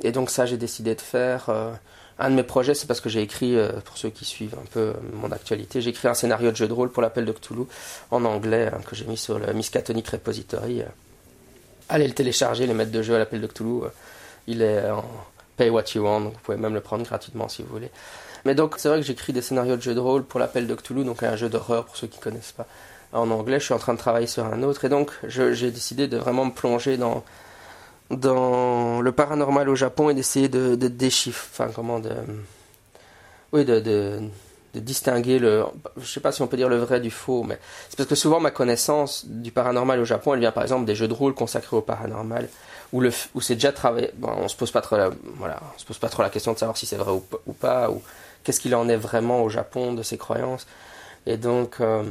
Et 0.03 0.11
donc 0.11 0.29
ça, 0.29 0.45
j'ai 0.45 0.57
décidé 0.57 0.95
de 0.95 1.01
faire. 1.01 1.49
Euh, 1.49 1.71
un 2.19 2.31
de 2.31 2.35
mes 2.35 2.43
projets, 2.43 2.73
c'est 2.73 2.87
parce 2.87 3.01
que 3.01 3.09
j'ai 3.09 3.21
écrit, 3.21 3.55
euh, 3.55 3.73
pour 3.85 3.97
ceux 3.97 4.09
qui 4.09 4.25
suivent 4.25 4.55
un 4.55 4.65
peu 4.71 4.93
mon 5.13 5.31
actualité, 5.31 5.81
j'ai 5.81 5.91
écrit 5.91 6.07
un 6.07 6.15
scénario 6.15 6.49
de 6.49 6.55
jeu 6.55 6.67
de 6.67 6.73
rôle 6.73 6.89
pour 6.91 7.03
l'appel 7.03 7.25
de 7.25 7.31
Cthulhu 7.31 7.65
en 8.09 8.25
anglais 8.25 8.71
hein, 8.73 8.79
que 8.87 8.95
j'ai 8.95 9.05
mis 9.05 9.17
sur 9.17 9.37
le 9.37 9.53
Miskatonic 9.53 10.07
Repository. 10.07 10.81
Allez 11.89 12.07
le 12.07 12.13
télécharger, 12.13 12.65
les 12.65 12.73
maîtres 12.73 12.91
de 12.91 13.01
jeu 13.03 13.15
à 13.15 13.19
l'appel 13.19 13.41
de 13.41 13.47
Cthulhu. 13.47 13.83
il 14.47 14.63
est 14.63 14.89
en 14.89 15.05
pay 15.57 15.69
what 15.69 15.83
you 15.93 16.03
want, 16.03 16.21
vous 16.21 16.39
pouvez 16.43 16.57
même 16.57 16.73
le 16.73 16.81
prendre 16.81 17.03
gratuitement 17.03 17.49
si 17.49 17.61
vous 17.61 17.69
voulez. 17.69 17.91
Mais 18.45 18.55
donc 18.55 18.75
c'est 18.77 18.89
vrai 18.89 18.99
que 18.99 19.05
j'écris 19.05 19.33
des 19.33 19.41
scénarios 19.41 19.75
de 19.75 19.81
jeu 19.81 19.93
de 19.93 19.99
rôle 19.99 20.23
pour 20.23 20.39
l'appel 20.39 20.65
de 20.65 20.73
Cthulhu, 20.73 21.03
donc 21.03 21.21
un 21.21 21.35
jeu 21.35 21.49
d'horreur 21.49 21.85
pour 21.85 21.97
ceux 21.97 22.07
qui 22.07 22.19
connaissent 22.19 22.53
pas 22.53 22.67
en 23.13 23.29
anglais, 23.31 23.59
je 23.59 23.65
suis 23.65 23.73
en 23.73 23.79
train 23.79 23.93
de 23.93 23.99
travailler 23.99 24.27
sur 24.27 24.45
un 24.45 24.63
autre, 24.63 24.85
et 24.85 24.89
donc 24.89 25.11
j'ai 25.27 25.71
décidé 25.71 26.07
de 26.07 26.17
vraiment 26.17 26.45
me 26.45 26.51
plonger 26.51 26.97
dans, 26.97 27.23
le 28.09 29.11
paranormal 29.11 29.69
au 29.69 29.75
Japon 29.75 30.09
et 30.09 30.13
d'essayer 30.13 30.49
de, 30.49 30.75
déchiffrer, 30.75 31.47
enfin 31.51 31.71
comment 31.73 31.99
de, 31.99 32.11
oui, 33.53 33.65
de, 33.65 34.19
distinguer 34.75 35.39
le, 35.39 35.63
je 35.99 36.05
sais 36.05 36.19
pas 36.19 36.31
si 36.31 36.41
on 36.43 36.47
peut 36.47 36.57
dire 36.57 36.69
le 36.69 36.77
vrai 36.77 36.99
du 36.99 37.09
faux, 37.09 37.43
mais 37.43 37.57
c'est 37.89 37.97
parce 37.97 38.09
que 38.09 38.15
souvent 38.15 38.39
ma 38.39 38.51
connaissance 38.51 39.25
du 39.25 39.51
paranormal 39.51 39.99
au 39.99 40.05
Japon, 40.05 40.33
elle 40.33 40.39
vient 40.39 40.51
par 40.51 40.63
exemple 40.63 40.85
des 40.85 40.95
jeux 40.95 41.07
de 41.07 41.13
rôle 41.13 41.33
consacrés 41.33 41.77
au 41.77 41.81
paranormal, 41.81 42.47
où 42.93 43.01
c'est 43.41 43.55
déjà 43.55 43.71
travaillé, 43.71 44.11
on 44.21 44.47
se 44.47 44.53
se 44.53 44.57
pose 44.57 44.71
pas 44.71 44.81
trop 46.09 46.21
la 46.21 46.29
question 46.29 46.53
de 46.53 46.59
savoir 46.59 46.77
si 46.77 46.85
c'est 46.85 46.97
vrai 46.97 47.11
ou, 47.11 47.23
ou 47.47 47.53
pas, 47.53 47.89
ou 47.89 48.01
qu'est-ce 48.43 48.59
qu'il 48.59 48.75
en 48.75 48.87
est 48.87 48.95
vraiment 48.95 49.41
au 49.43 49.49
Japon 49.49 49.93
de 49.93 50.03
ses 50.03 50.17
croyances. 50.17 50.67
Et 51.27 51.35
donc, 51.35 51.81
euh, 51.81 52.03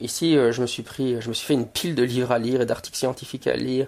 ici, 0.00 0.36
euh, 0.36 0.52
je 0.52 0.60
me 0.60 0.66
suis 0.66 0.82
pris, 0.82 1.18
je 1.22 1.30
me 1.30 1.34
suis 1.34 1.46
fait 1.46 1.54
une 1.54 1.66
pile 1.66 1.94
de 1.94 2.02
livres 2.02 2.30
à 2.30 2.38
lire 2.38 2.60
et 2.60 2.66
d'articles 2.66 2.98
scientifiques 2.98 3.46
à 3.46 3.54
lire. 3.54 3.86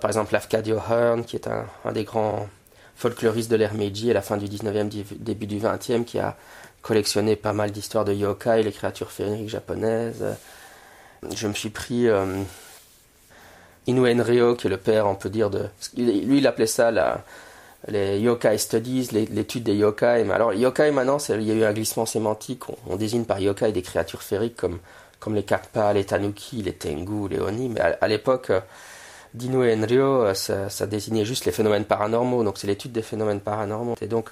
Par 0.00 0.08
exemple, 0.08 0.32
Lafcadio 0.32 0.78
Hearn, 0.78 1.24
qui 1.24 1.36
est 1.36 1.46
un, 1.46 1.92
des 1.92 2.04
grands 2.04 2.48
folkloristes 2.96 3.50
de 3.50 3.56
l'ère 3.56 3.74
Meiji 3.74 4.10
à 4.10 4.14
la 4.14 4.22
fin 4.22 4.38
du 4.38 4.46
19e, 4.46 4.88
début 5.18 5.46
du 5.46 5.58
20e, 5.58 6.04
qui 6.04 6.18
a 6.18 6.38
collectionné 6.80 7.36
pas 7.36 7.52
mal 7.52 7.70
d'histoires 7.70 8.06
de 8.06 8.14
yokai, 8.14 8.62
les 8.62 8.72
créatures 8.72 9.12
féeriques 9.12 9.50
japonaises. 9.50 10.24
Je 11.34 11.46
me 11.46 11.52
suis 11.52 11.70
pris 11.70 12.08
euh, 12.08 12.24
Inoue 13.86 14.06
Enryo, 14.06 14.54
qui 14.54 14.68
est 14.68 14.70
le 14.70 14.78
père, 14.78 15.06
on 15.06 15.16
peut 15.16 15.28
dire, 15.28 15.50
de. 15.50 15.66
Lui, 15.98 16.38
il 16.38 16.46
appelait 16.46 16.66
ça 16.66 16.90
la, 16.90 17.24
les 17.86 18.18
yokai 18.18 18.58
studies, 18.58 19.08
l'étude 19.12 19.62
des 19.62 19.76
yokai. 19.76 20.24
Mais 20.26 20.34
alors, 20.34 20.52
yokai 20.52 20.90
maintenant, 20.90 21.18
il 21.28 21.42
y 21.42 21.52
a 21.52 21.54
eu 21.54 21.64
un 21.64 21.72
glissement 21.72 22.06
sémantique. 22.06 22.62
On, 22.88 22.96
désigne 22.96 23.24
par 23.24 23.38
yokai 23.38 23.72
des 23.72 23.82
créatures 23.82 24.22
féeriques 24.22 24.56
comme, 24.56 24.78
comme 25.20 25.34
les 25.34 25.44
kappa, 25.44 25.92
les 25.92 26.04
tanuki, 26.04 26.62
les 26.62 26.72
tengu, 26.72 27.28
les 27.28 27.40
oni. 27.40 27.68
Mais 27.68 27.80
à, 27.80 28.08
l'époque, 28.08 28.50
euh, 28.50 28.60
Enryo, 29.36 30.34
ça, 30.34 30.86
désignait 30.86 31.24
juste 31.24 31.44
les 31.44 31.52
phénomènes 31.52 31.84
paranormaux. 31.84 32.42
Donc, 32.42 32.58
c'est 32.58 32.66
l'étude 32.66 32.92
des 32.92 33.02
phénomènes 33.02 33.40
paranormaux. 33.40 33.94
Et 34.00 34.08
donc, 34.08 34.30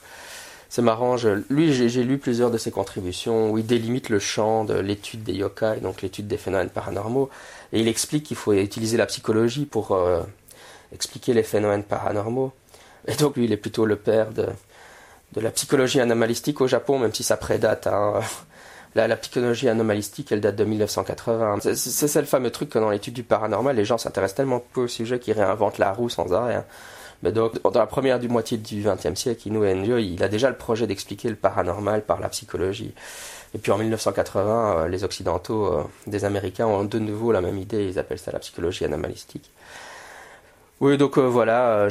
c'est 0.68 0.82
marrant. 0.82 1.14
lui, 1.48 1.72
j'ai 1.72 2.02
lu 2.02 2.18
plusieurs 2.18 2.50
de 2.50 2.58
ses 2.58 2.72
contributions 2.72 3.52
où 3.52 3.58
il 3.58 3.66
délimite 3.66 4.08
le 4.08 4.18
champ 4.18 4.64
de 4.64 4.74
l'étude 4.74 5.22
des 5.22 5.34
yokai, 5.34 5.78
donc 5.80 6.02
l'étude 6.02 6.26
des 6.26 6.36
phénomènes 6.36 6.70
paranormaux. 6.70 7.30
Et 7.72 7.80
il 7.80 7.86
explique 7.86 8.24
qu'il 8.24 8.36
faut 8.36 8.52
utiliser 8.52 8.96
la 8.96 9.06
psychologie 9.06 9.66
pour 9.66 9.92
euh, 9.92 10.22
expliquer 10.92 11.32
les 11.34 11.44
phénomènes 11.44 11.84
paranormaux. 11.84 12.52
Et 13.06 13.14
donc 13.14 13.36
lui, 13.36 13.44
il 13.44 13.52
est 13.52 13.56
plutôt 13.56 13.86
le 13.86 13.96
père 13.96 14.30
de, 14.30 14.46
de 15.32 15.40
la 15.40 15.50
psychologie 15.50 16.00
anomalistique 16.00 16.60
au 16.60 16.66
Japon, 16.66 16.98
même 16.98 17.14
si 17.14 17.22
ça 17.22 17.36
prédate. 17.36 17.86
Hein. 17.86 18.20
La, 18.94 19.14
psychologie 19.18 19.68
anomalistique, 19.68 20.32
elle 20.32 20.40
date 20.40 20.56
de 20.56 20.64
1980. 20.64 21.58
C'est 21.74 22.18
le 22.18 22.24
fameux 22.24 22.50
truc 22.50 22.70
que 22.70 22.78
dans 22.78 22.88
l'étude 22.88 23.12
du 23.12 23.24
paranormal, 23.24 23.76
les 23.76 23.84
gens 23.84 23.98
s'intéressent 23.98 24.36
tellement 24.36 24.64
peu 24.72 24.84
au 24.84 24.88
sujet 24.88 25.18
qu'ils 25.18 25.34
réinventent 25.34 25.76
la 25.76 25.92
roue 25.92 26.08
sans 26.08 26.32
arrêt. 26.32 26.54
Hein. 26.54 26.64
Mais 27.22 27.30
donc, 27.30 27.60
dans 27.62 27.78
la 27.78 27.86
première 27.86 28.18
du 28.18 28.28
moitié 28.28 28.56
du 28.56 28.82
XXe 28.82 29.14
siècle, 29.18 29.48
Inoue 29.48 29.66
Enryo, 29.66 29.98
il 29.98 30.22
a 30.22 30.28
déjà 30.28 30.48
le 30.48 30.56
projet 30.56 30.86
d'expliquer 30.86 31.28
le 31.28 31.36
paranormal 31.36 32.06
par 32.06 32.20
la 32.20 32.30
psychologie. 32.30 32.94
Et 33.54 33.58
puis 33.58 33.72
en 33.72 33.78
1980, 33.78 34.76
euh, 34.78 34.88
les 34.88 35.04
Occidentaux, 35.04 35.66
euh, 35.66 35.82
des 36.06 36.24
Américains, 36.24 36.66
ont 36.66 36.84
de 36.84 36.98
nouveau 36.98 37.32
la 37.32 37.40
même 37.40 37.58
idée, 37.58 37.88
ils 37.88 37.98
appellent 37.98 38.18
ça 38.18 38.32
la 38.32 38.38
psychologie 38.38 38.84
anomalistique. 38.84 39.50
Oui, 40.80 40.98
donc 40.98 41.16
euh, 41.16 41.22
voilà, 41.22 41.88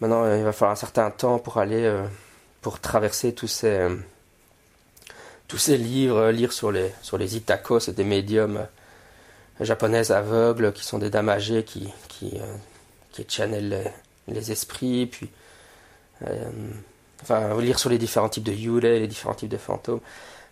Maintenant, 0.00 0.34
il 0.34 0.42
va 0.42 0.52
falloir 0.52 0.72
un 0.72 0.76
certain 0.76 1.10
temps 1.10 1.38
pour 1.38 1.58
aller, 1.58 1.84
euh, 1.84 2.06
pour 2.62 2.80
traverser 2.80 3.34
tous 3.34 3.48
ces, 3.48 3.66
euh, 3.68 3.96
tous 5.46 5.58
ces 5.58 5.76
livres, 5.76 6.16
euh, 6.16 6.32
lire 6.32 6.52
sur 6.52 6.72
les, 6.72 6.90
sur 7.02 7.18
les 7.18 7.36
itakos, 7.36 7.90
des 7.90 8.04
médiums 8.04 8.66
japonaises 9.60 10.10
aveugles 10.10 10.72
qui 10.72 10.84
sont 10.84 10.98
des 10.98 11.10
dames 11.10 11.28
âgées 11.28 11.64
qui, 11.64 11.92
qui, 12.08 12.40
qui 13.12 13.26
channelent 13.28 13.92
les, 14.26 14.52
esprits, 14.52 15.04
puis 15.04 15.28
enfin, 17.22 17.60
lire 17.60 17.78
sur 17.78 17.90
les 17.90 17.98
différents 17.98 18.30
types 18.30 18.44
de 18.44 18.52
yule, 18.52 18.84
les 18.84 19.06
différents 19.06 19.34
types 19.34 19.50
de 19.50 19.58
fantômes. 19.58 20.00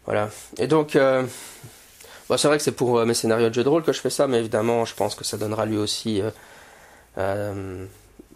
Voilà. 0.04 0.28
Et 0.58 0.66
donc, 0.66 0.90
c'est 0.92 2.48
vrai 2.48 2.58
que 2.58 2.62
c'est 2.62 2.72
pour 2.72 3.02
mes 3.06 3.14
scénarios 3.14 3.48
de 3.48 3.54
jeux 3.54 3.64
de 3.64 3.68
rôle 3.70 3.82
que 3.82 3.94
je 3.94 4.00
fais 4.00 4.10
ça, 4.10 4.26
mais 4.26 4.40
évidemment, 4.40 4.84
je 4.84 4.94
pense 4.94 5.14
que 5.14 5.24
ça 5.24 5.38
donnera 5.38 5.64
lui 5.64 5.78
aussi 5.78 6.20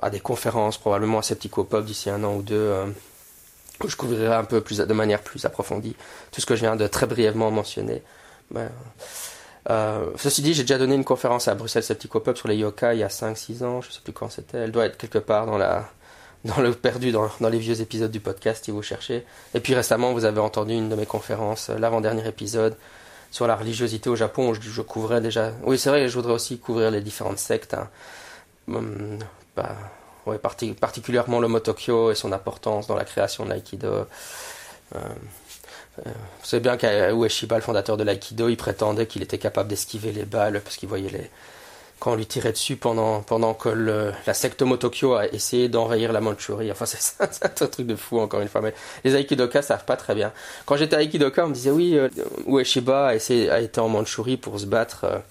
à 0.02 0.10
des 0.10 0.20
conférences, 0.20 0.78
probablement 0.78 1.18
à 1.18 1.22
Septicopop 1.22 1.84
d'ici 1.84 2.10
un 2.10 2.22
an 2.24 2.34
ou 2.34 2.42
deux, 2.42 2.54
euh, 2.56 2.86
où 3.82 3.88
je 3.88 3.96
couvrirai 3.96 4.34
un 4.34 4.44
peu 4.44 4.60
plus, 4.60 4.78
de 4.78 4.92
manière 4.92 5.22
plus 5.22 5.44
approfondie 5.44 5.96
tout 6.32 6.40
ce 6.40 6.46
que 6.46 6.56
je 6.56 6.60
viens 6.60 6.76
de 6.76 6.86
très 6.88 7.06
brièvement 7.06 7.50
mentionner. 7.50 8.02
Ben, 8.50 8.70
euh, 9.70 10.10
ceci 10.16 10.42
dit, 10.42 10.54
j'ai 10.54 10.64
déjà 10.64 10.78
donné 10.78 10.96
une 10.96 11.04
conférence 11.04 11.46
à 11.46 11.54
Bruxelles 11.54 11.84
Septicopop 11.84 12.36
sur 12.36 12.48
les 12.48 12.56
yokai 12.56 12.94
il 12.94 12.98
y 12.98 13.04
a 13.04 13.08
5-6 13.08 13.64
ans, 13.64 13.80
je 13.80 13.88
ne 13.88 13.92
sais 13.92 14.00
plus 14.02 14.12
quand 14.12 14.28
c'était. 14.28 14.58
Elle 14.58 14.72
doit 14.72 14.86
être 14.86 14.98
quelque 14.98 15.18
part 15.18 15.46
dans 15.46 15.56
la 15.56 15.88
dans 16.44 16.60
le 16.60 16.72
perdu 16.72 17.12
dans, 17.12 17.30
dans, 17.40 17.48
les 17.48 17.60
vieux 17.60 17.80
épisodes 17.80 18.10
du 18.10 18.18
podcast 18.18 18.64
si 18.64 18.72
vous 18.72 18.82
cherchez. 18.82 19.24
Et 19.54 19.60
puis 19.60 19.76
récemment, 19.76 20.12
vous 20.12 20.24
avez 20.24 20.40
entendu 20.40 20.74
une 20.74 20.88
de 20.88 20.96
mes 20.96 21.06
conférences, 21.06 21.70
euh, 21.70 21.78
l'avant-dernier 21.78 22.26
épisode 22.26 22.76
sur 23.30 23.46
la 23.46 23.54
religiosité 23.54 24.10
au 24.10 24.16
Japon, 24.16 24.50
où 24.50 24.54
je, 24.54 24.60
je 24.60 24.82
couvrais 24.82 25.20
déjà. 25.20 25.52
Oui, 25.62 25.78
c'est 25.78 25.90
vrai, 25.90 26.08
je 26.08 26.14
voudrais 26.14 26.32
aussi 26.32 26.58
couvrir 26.58 26.90
les 26.90 27.00
différentes 27.00 27.38
sectes. 27.38 27.74
Hein. 27.74 27.88
Hum, 28.68 29.18
bah, 29.56 29.76
ouais, 30.26 30.38
particulièrement 30.38 31.40
le 31.40 31.48
Motokyo 31.48 32.10
et 32.10 32.14
son 32.14 32.32
importance 32.32 32.86
dans 32.86 32.96
la 32.96 33.04
création 33.04 33.44
de 33.44 33.50
l'aïkido. 33.50 33.88
Euh, 33.88 34.04
euh, 34.94 36.10
vous 36.40 36.46
savez 36.46 36.62
bien 36.62 36.76
qu'Ueshiba, 36.76 37.56
le 37.56 37.62
fondateur 37.62 37.96
de 37.96 38.04
l'aïkido, 38.04 38.48
il 38.48 38.56
prétendait 38.56 39.06
qu'il 39.06 39.22
était 39.22 39.38
capable 39.38 39.68
d'esquiver 39.68 40.12
les 40.12 40.24
balles 40.24 40.60
parce 40.62 40.76
qu'il 40.76 40.88
voyait 40.88 41.10
les, 41.10 41.30
quand 42.02 42.12
on 42.12 42.16
lui 42.16 42.26
tirait 42.26 42.50
dessus 42.50 42.74
pendant, 42.74 43.20
pendant 43.20 43.54
que 43.54 43.68
la 44.26 44.34
secte 44.34 44.62
Motokyo 44.62 45.14
a 45.14 45.28
essayé 45.28 45.68
d'envahir 45.68 46.12
la 46.12 46.20
Mandchourie. 46.20 46.72
Enfin, 46.72 46.84
c'est 46.86 47.62
un 47.62 47.66
truc 47.68 47.86
de 47.86 47.94
fou, 47.94 48.18
encore 48.18 48.40
une 48.40 48.48
fois. 48.48 48.60
Mais 48.60 48.74
les 49.04 49.14
Aikidoka 49.14 49.62
savent 49.62 49.84
pas 49.84 49.96
très 49.96 50.16
bien. 50.16 50.32
Quand 50.66 50.76
j'étais 50.76 51.00
Aikidoka, 51.00 51.44
on 51.44 51.50
me 51.50 51.54
disait, 51.54 51.70
oui, 51.70 51.96
euh, 51.96 52.08
Ueshiba 52.48 53.08
a, 53.08 53.14
essayé, 53.14 53.50
a 53.50 53.60
été 53.60 53.80
en 53.80 53.88
Mandchourie 53.88 54.36
pour 54.36 54.58
se 54.58 54.66
battre. 54.66 55.22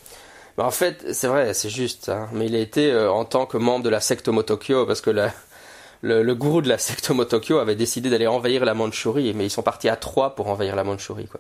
Mais 0.62 0.68
en 0.68 0.72
fait, 0.72 1.14
c'est 1.14 1.26
vrai, 1.26 1.56
c'est 1.56 1.72
juste. 1.72 2.10
Hein. 2.10 2.30
Mais 2.34 2.46
il 2.46 2.56
a 2.56 2.60
été 2.60 2.92
euh, 2.92 3.12
en 3.12 3.26
tant 3.26 3.48
que 3.48 3.58
membre 3.58 3.84
de 3.84 3.90
la 3.90 4.00
secte 4.00 4.28
Motokyo, 4.28 4.86
parce 4.86 5.02
que 5.02 5.10
la, 5.10 5.34
le, 6.04 6.22
le, 6.22 6.36
gourou 6.36 6.62
de 6.62 6.70
la 6.70 6.78
secte 6.78 7.10
Motokyo 7.10 7.58
avait 7.58 7.74
décidé 7.74 8.12
d'aller 8.12 8.28
envahir 8.28 8.64
la 8.64 8.76
Mandchourie, 8.76 9.34
mais 9.34 9.48
ils 9.48 9.50
sont 9.50 9.64
partis 9.64 9.90
à 9.90 9.96
trois 9.96 10.36
pour 10.36 10.50
envahir 10.50 10.76
la 10.76 10.84
Mandchourie, 10.84 11.26
quoi. 11.26 11.40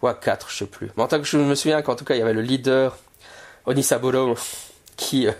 Ou 0.00 0.06
à 0.06 0.14
quatre, 0.14 0.48
je 0.48 0.56
sais 0.56 0.64
plus. 0.64 0.90
Mais 0.96 1.02
en 1.02 1.06
tant 1.06 1.18
que 1.18 1.26
je 1.26 1.36
me 1.36 1.54
souviens 1.54 1.82
qu'en 1.82 1.96
tout 1.96 2.06
cas, 2.06 2.14
il 2.14 2.20
y 2.20 2.22
avait 2.22 2.32
le 2.32 2.40
leader, 2.40 2.96
Onisaburo, 3.66 4.36
qui, 4.96 5.26
euh, 5.26 5.32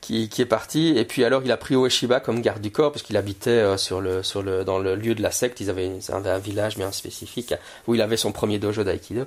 qui, 0.00 0.28
qui, 0.28 0.40
est 0.40 0.46
parti. 0.46 0.94
Et 0.96 1.04
puis 1.04 1.24
alors, 1.24 1.42
il 1.44 1.50
a 1.50 1.56
pris 1.56 1.74
Ueshiba 1.74 2.20
comme 2.20 2.40
garde 2.40 2.60
du 2.60 2.70
corps, 2.70 2.92
parce 2.92 3.02
qu'il 3.02 3.16
habitait 3.16 3.50
euh, 3.50 3.78
sur 3.78 4.00
le, 4.00 4.22
sur 4.22 4.42
le, 4.42 4.62
dans 4.62 4.78
le 4.78 4.94
lieu 4.94 5.16
de 5.16 5.22
la 5.22 5.32
secte. 5.32 5.58
Ils 5.58 5.70
avaient, 5.70 5.90
un, 6.12 6.24
un 6.24 6.38
village 6.38 6.76
bien 6.76 6.92
spécifique 6.92 7.52
où 7.88 7.96
il 7.96 8.00
avait 8.00 8.16
son 8.16 8.30
premier 8.30 8.60
dojo 8.60 8.84
d'aïkido. 8.84 9.26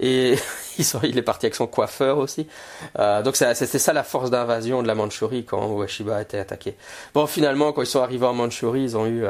Et 0.00 0.36
il 1.02 1.18
est 1.18 1.22
parti 1.22 1.46
avec 1.46 1.54
son 1.54 1.66
coiffeur 1.66 2.18
aussi. 2.18 2.46
Euh, 2.98 3.22
donc 3.22 3.36
c'était 3.36 3.78
ça 3.78 3.92
la 3.92 4.02
force 4.02 4.30
d'invasion 4.30 4.82
de 4.82 4.86
la 4.86 4.94
Mandchourie 4.94 5.44
quand 5.44 5.80
Ueshiba 5.80 6.20
été 6.20 6.38
attaqué. 6.38 6.76
Bon, 7.14 7.26
finalement, 7.26 7.72
quand 7.72 7.82
ils 7.82 7.86
sont 7.86 8.02
arrivés 8.02 8.26
en 8.26 8.34
Mandchourie, 8.34 8.82
ils 8.82 8.96
ont 8.96 9.06
eu 9.06 9.24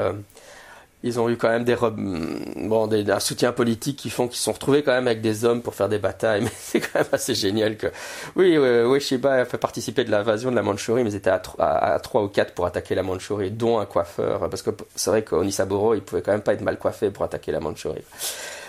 ils 1.05 1.21
ont 1.21 1.29
eu 1.29 1.37
quand 1.37 1.51
même 1.51 1.65
des, 1.65 1.77
bon, 1.77 2.91
un 2.91 3.21
soutien 3.21 3.53
politique 3.53 3.99
qui 3.99 4.09
font 4.09 4.27
qu'ils 4.27 4.39
se 4.39 4.45
sont 4.45 4.53
retrouvés 4.53 4.83
quand 4.83 4.93
même 4.93 5.07
avec 5.07 5.21
des 5.21 5.45
hommes 5.45 5.61
pour 5.61 5.75
faire 5.75 5.91
des 5.91 5.99
batailles. 5.99 6.41
Mais 6.45 6.51
c'est 6.59 6.81
quand 6.81 6.99
même 6.99 7.09
assez 7.13 7.35
génial 7.35 7.77
que, 7.77 7.89
oui, 8.37 8.57
Ueshiba 8.57 9.35
a 9.35 9.45
fait 9.45 9.59
participer 9.59 10.05
de 10.05 10.11
l'invasion 10.11 10.51
de 10.51 10.57
la 10.57 10.63
Mandchourie, 10.63 11.05
mais 11.05 11.11
ils 11.11 11.17
étaient 11.17 11.31
à, 11.31 11.43
à, 11.59 11.99
3 12.01 12.23
ou 12.23 12.29
4 12.29 12.55
pour 12.55 12.65
attaquer 12.65 12.95
la 12.95 13.03
Mandchourie, 13.03 13.51
dont 13.51 13.79
un 13.79 13.85
coiffeur, 13.85 14.49
parce 14.49 14.63
que 14.63 14.71
c'est 14.95 15.11
vrai 15.11 15.23
qu'Onisaburo, 15.23 15.95
il 15.95 16.01
pouvait 16.01 16.23
quand 16.23 16.33
même 16.33 16.41
pas 16.41 16.55
être 16.55 16.63
mal 16.63 16.79
coiffé 16.79 17.11
pour 17.11 17.25
attaquer 17.25 17.53
la 17.53 17.61
Mandchourie. 17.61 18.05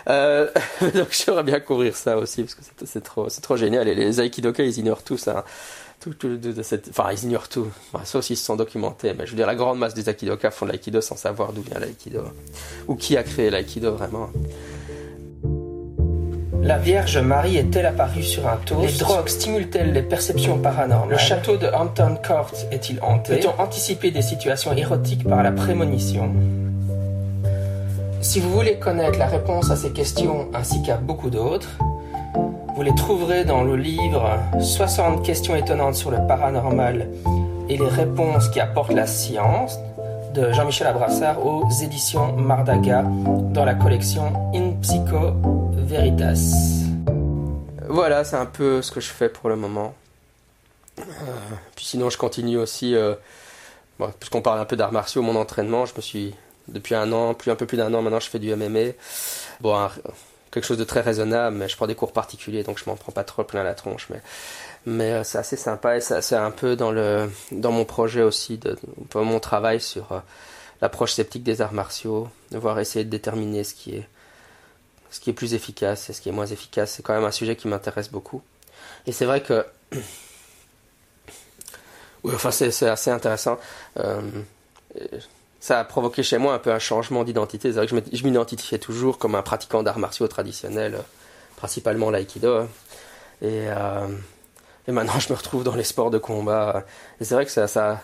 Euh, 0.07 0.49
donc 0.93 1.07
j'aimerais 1.11 1.43
bien 1.43 1.59
couvrir 1.59 1.95
ça 1.95 2.17
aussi, 2.17 2.43
parce 2.43 2.55
que 2.55 2.61
c'est 2.85 3.03
trop, 3.03 3.29
c'est 3.29 3.41
trop 3.41 3.57
génial. 3.57 3.87
Et 3.87 3.95
les 3.95 4.21
Aikidoka, 4.21 4.63
ils 4.63 4.77
ignorent 4.77 5.03
tout 5.03 5.17
ça. 5.17 5.45
Tout, 5.99 6.13
tout, 6.13 6.37
de, 6.37 6.61
cette... 6.61 6.89
Enfin, 6.89 7.09
ils 7.11 7.23
ignorent 7.23 7.47
tout. 7.47 7.67
ça 8.03 8.19
aussi, 8.19 8.33
ils 8.33 8.37
se 8.37 8.45
sont 8.45 8.55
documentés. 8.55 9.13
Mais 9.13 9.25
je 9.25 9.31
veux 9.31 9.37
dire, 9.37 9.47
la 9.47 9.55
grande 9.55 9.79
masse 9.79 9.93
des 9.93 10.09
Aikidoka 10.09 10.51
font 10.51 10.65
de 10.65 10.71
l'Aikido 10.71 11.01
sans 11.01 11.15
savoir 11.15 11.53
d'où 11.53 11.61
vient 11.61 11.79
l'Aikido. 11.79 12.23
Ou 12.87 12.95
qui 12.95 13.17
a 13.17 13.23
créé 13.23 13.49
l'Aikido 13.49 13.93
vraiment. 13.93 14.29
La 16.61 16.79
Vierge 16.79 17.19
Marie 17.19 17.57
est-elle 17.57 17.85
apparue 17.85 18.23
sur 18.23 18.47
un 18.47 18.57
toast? 18.57 18.91
Les 18.91 18.97
drogues 18.97 19.27
stimulent-elles 19.27 19.93
les 19.93 20.01
perceptions 20.01 20.57
paranormales? 20.57 21.11
Le 21.11 21.17
château 21.17 21.57
de 21.57 21.67
Hampton 21.67 22.17
Court 22.25 22.51
est-il 22.71 22.99
hanté? 23.03 23.37
Peut-on 23.37 23.61
anticiper 23.61 24.09
des 24.09 24.23
situations 24.23 24.75
érotiques 24.75 25.27
par 25.27 25.43
la 25.43 25.51
prémonition? 25.51 26.33
Si 28.21 28.39
vous 28.39 28.49
voulez 28.49 28.77
connaître 28.79 29.19
la 29.19 29.27
réponse 29.27 29.71
à 29.71 29.75
ces 29.75 29.91
questions 29.91 30.49
ainsi 30.53 30.81
qu'à 30.83 30.97
beaucoup 30.97 31.29
d'autres, 31.29 31.69
vous 32.75 32.81
les 32.81 32.95
trouverez 32.95 33.45
dans 33.45 33.63
le 33.63 33.75
livre 33.75 34.37
60 34.59 35.25
questions 35.25 35.55
étonnantes 35.55 35.95
sur 35.95 36.11
le 36.11 36.17
paranormal 36.27 37.09
et 37.69 37.77
les 37.77 37.87
réponses 37.87 38.49
qui 38.49 38.59
apportent 38.59 38.93
la 38.93 39.07
science 39.07 39.79
de 40.33 40.51
Jean-Michel 40.51 40.87
Abrassard 40.87 41.45
aux 41.45 41.69
éditions 41.81 42.33
Mardaga 42.33 43.03
dans 43.03 43.63
la 43.63 43.73
collection 43.75 44.51
In 44.53 44.73
Psycho 44.81 45.31
Veritas. 45.71 46.83
Voilà, 47.87 48.25
c'est 48.25 48.35
un 48.35 48.45
peu 48.45 48.81
ce 48.81 48.91
que 48.91 48.99
je 48.99 49.09
fais 49.09 49.29
pour 49.29 49.47
le 49.47 49.55
moment. 49.55 49.93
Euh, 50.99 51.03
puis 51.75 51.85
sinon, 51.85 52.09
je 52.09 52.17
continue 52.17 52.57
aussi, 52.57 52.95
euh, 52.95 53.15
puisqu'on 54.19 54.41
parle 54.41 54.59
un 54.59 54.65
peu 54.65 54.75
d'arts 54.75 54.91
martiaux, 54.91 55.21
mon 55.21 55.35
entraînement, 55.37 55.85
je 55.85 55.93
me 55.95 56.01
suis, 56.01 56.35
depuis 56.67 56.95
un 56.95 57.11
an, 57.11 57.33
plus 57.33 57.51
un 57.51 57.55
peu 57.55 57.65
plus 57.65 57.77
d'un 57.77 57.93
an 57.93 58.01
maintenant, 58.01 58.19
je 58.19 58.29
fais 58.29 58.39
du 58.39 58.53
MMA. 58.55 58.93
Bon, 59.61 59.89
quelque 60.55 60.65
chose 60.65 60.77
de 60.77 60.83
très 60.85 61.01
raisonnable, 61.01 61.57
mais 61.57 61.67
je 61.67 61.75
prends 61.75 61.85
des 61.85 61.95
cours 61.95 62.13
particuliers, 62.13 62.63
donc 62.63 62.79
je 62.79 62.85
m'en 62.89 62.95
prends 62.95 63.11
pas 63.11 63.25
trop 63.25 63.43
plein 63.43 63.63
la 63.63 63.73
tronche. 63.73 64.07
Mais, 64.85 65.11
euh, 65.11 65.23
c'est 65.23 65.37
assez 65.37 65.57
sympa 65.57 65.97
et 65.97 66.01
c'est 66.01 66.35
un 66.35 66.51
peu 66.51 66.75
dans, 66.77 66.91
le, 66.91 67.29
dans 67.51 67.71
mon 67.71 67.83
projet 67.83 68.21
aussi, 68.21 68.57
de, 68.57 68.77
mon 69.15 69.39
travail 69.39 69.81
sur 69.81 70.13
euh, 70.13 70.19
l'approche 70.81 71.11
sceptique 71.13 71.43
des 71.43 71.61
arts 71.61 71.73
martiaux, 71.73 72.29
de 72.51 72.57
voir 72.57 72.79
essayer 72.79 73.03
de 73.03 73.09
déterminer 73.09 73.65
ce 73.65 73.73
qui 73.73 73.95
est, 73.95 74.07
ce 75.11 75.19
qui 75.19 75.29
est 75.29 75.33
plus 75.33 75.53
efficace 75.53 76.09
et 76.09 76.13
ce 76.13 76.21
qui 76.21 76.29
est 76.29 76.33
moins 76.33 76.45
efficace. 76.45 76.91
C'est 76.91 77.03
quand 77.03 77.13
même 77.13 77.25
un 77.25 77.31
sujet 77.31 77.55
qui 77.57 77.67
m'intéresse 77.67 78.09
beaucoup. 78.09 78.41
Et 79.07 79.11
c'est 79.11 79.25
vrai 79.25 79.41
que. 79.41 79.65
Oui, 82.23 82.33
enfin, 82.33 82.49
c'est 82.49 82.87
assez 82.87 83.11
intéressant. 83.11 83.59
Euh, 83.99 84.19
ça 85.65 85.79
a 85.79 85.83
provoqué 85.83 86.21
chez 86.21 86.37
moi 86.37 86.53
un 86.53 86.59
peu 86.59 86.71
un 86.71 86.77
changement 86.77 87.23
d'identité. 87.23 87.69
C'est 87.69 87.77
vrai 87.83 87.87
que 87.87 88.15
je 88.15 88.23
m'identifiais 88.23 88.77
toujours 88.77 89.17
comme 89.17 89.33
un 89.33 89.41
pratiquant 89.41 89.81
d'arts 89.81 89.97
martiaux 89.97 90.27
traditionnels, 90.27 90.99
principalement 91.55 92.11
l'aïkido. 92.11 92.65
Et, 93.41 93.65
euh, 93.69 94.05
maintenant, 94.87 95.17
je 95.19 95.33
me 95.33 95.35
retrouve 95.35 95.63
dans 95.63 95.73
les 95.73 95.83
sports 95.83 96.11
de 96.11 96.19
combat. 96.19 96.83
Et 97.19 97.25
c'est 97.25 97.33
vrai 97.33 97.47
que 97.47 97.51
ça, 97.51 97.99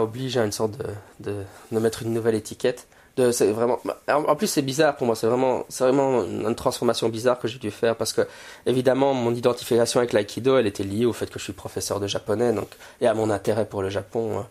oblige 0.00 0.38
à 0.38 0.46
une 0.46 0.52
sorte 0.52 0.78
de, 1.20 1.44
mettre 1.72 2.04
une 2.04 2.14
nouvelle 2.14 2.36
étiquette. 2.36 2.88
En 3.18 4.34
plus, 4.34 4.46
c'est 4.46 4.62
bizarre 4.62 4.96
pour 4.96 5.06
moi. 5.06 5.14
C'est 5.14 5.26
vraiment, 5.26 6.24
une 6.24 6.54
transformation 6.54 7.10
bizarre 7.10 7.38
que 7.38 7.48
j'ai 7.48 7.58
dû 7.58 7.70
faire 7.70 7.96
parce 7.96 8.14
que, 8.14 8.26
évidemment, 8.64 9.12
mon 9.12 9.34
identification 9.34 10.00
avec 10.00 10.14
l'aïkido, 10.14 10.56
elle 10.56 10.66
était 10.66 10.84
liée 10.84 11.04
au 11.04 11.12
fait 11.12 11.26
que 11.26 11.38
je 11.38 11.44
suis 11.44 11.52
professeur 11.52 12.00
de 12.00 12.06
japonais, 12.06 12.54
et 13.02 13.06
à 13.06 13.12
mon 13.12 13.28
intérêt 13.28 13.66
pour 13.66 13.82
le 13.82 13.90
Japon. 13.90 14.46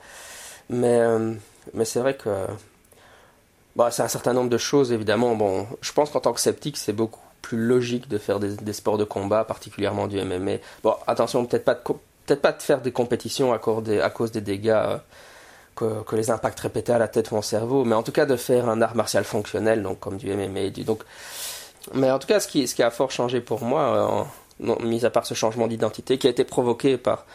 Mais, 0.69 0.99
euh, 0.99 1.33
mais 1.73 1.85
c'est 1.85 1.99
vrai 1.99 2.15
que 2.15 2.29
bah, 3.75 3.91
c'est 3.91 4.03
un 4.03 4.07
certain 4.07 4.33
nombre 4.33 4.49
de 4.49 4.57
choses, 4.57 4.91
évidemment. 4.91 5.35
Bon, 5.35 5.67
je 5.81 5.91
pense 5.91 6.09
qu'en 6.09 6.21
tant 6.21 6.33
que 6.33 6.39
sceptique, 6.39 6.77
c'est 6.77 6.93
beaucoup 6.93 7.19
plus 7.41 7.57
logique 7.57 8.07
de 8.07 8.17
faire 8.17 8.39
des, 8.39 8.73
sports 8.73 8.97
de 8.97 9.03
combat, 9.03 9.43
particulièrement 9.43 10.07
du 10.07 10.19
MMA. 10.21 10.57
Bon, 10.83 10.95
attention, 11.07 11.45
peut-être 11.45 11.65
pas 11.65 11.75
de, 11.75 11.79
peut-être 12.25 12.41
pas 12.41 12.53
de 12.53 12.61
faire 12.61 12.81
des 12.81 12.91
compétitions 12.91 13.53
à, 13.53 13.59
cause 13.59 13.83
des, 14.31 14.41
dégâts 14.41 14.69
euh, 14.69 14.97
que, 15.75 16.15
les 16.15 16.31
impacts 16.31 16.59
répétés 16.61 16.93
à 16.93 16.97
la 16.97 17.07
tête 17.07 17.31
ou 17.31 17.37
au 17.37 17.41
cerveau, 17.41 17.83
mais 17.83 17.95
en 17.95 18.01
tout 18.01 18.13
cas 18.13 18.25
de 18.25 18.35
faire 18.35 18.69
un 18.69 18.81
art 18.81 18.95
martial 18.95 19.25
fonctionnel, 19.25 19.83
donc 19.83 19.99
comme 19.99 20.17
du 20.17 20.33
MMA. 20.33 20.69
Donc, 20.85 21.03
mais 21.93 22.09
en 22.09 22.17
tout 22.17 22.27
cas, 22.27 22.39
ce 22.39 22.47
qui, 22.47 22.67
ce 22.67 22.75
qui 22.75 22.81
a 22.81 22.89
fort 22.89 23.11
changé 23.11 23.41
pour 23.41 23.61
moi, 23.61 24.25
euh, 24.59 24.75
mis 24.81 25.05
à 25.05 25.09
part 25.09 25.25
ce 25.25 25.33
changement 25.33 25.67
d'identité 25.67 26.17
qui 26.17 26.27
a 26.27 26.29
été 26.29 26.45
provoqué 26.45 26.97
par 26.97 27.25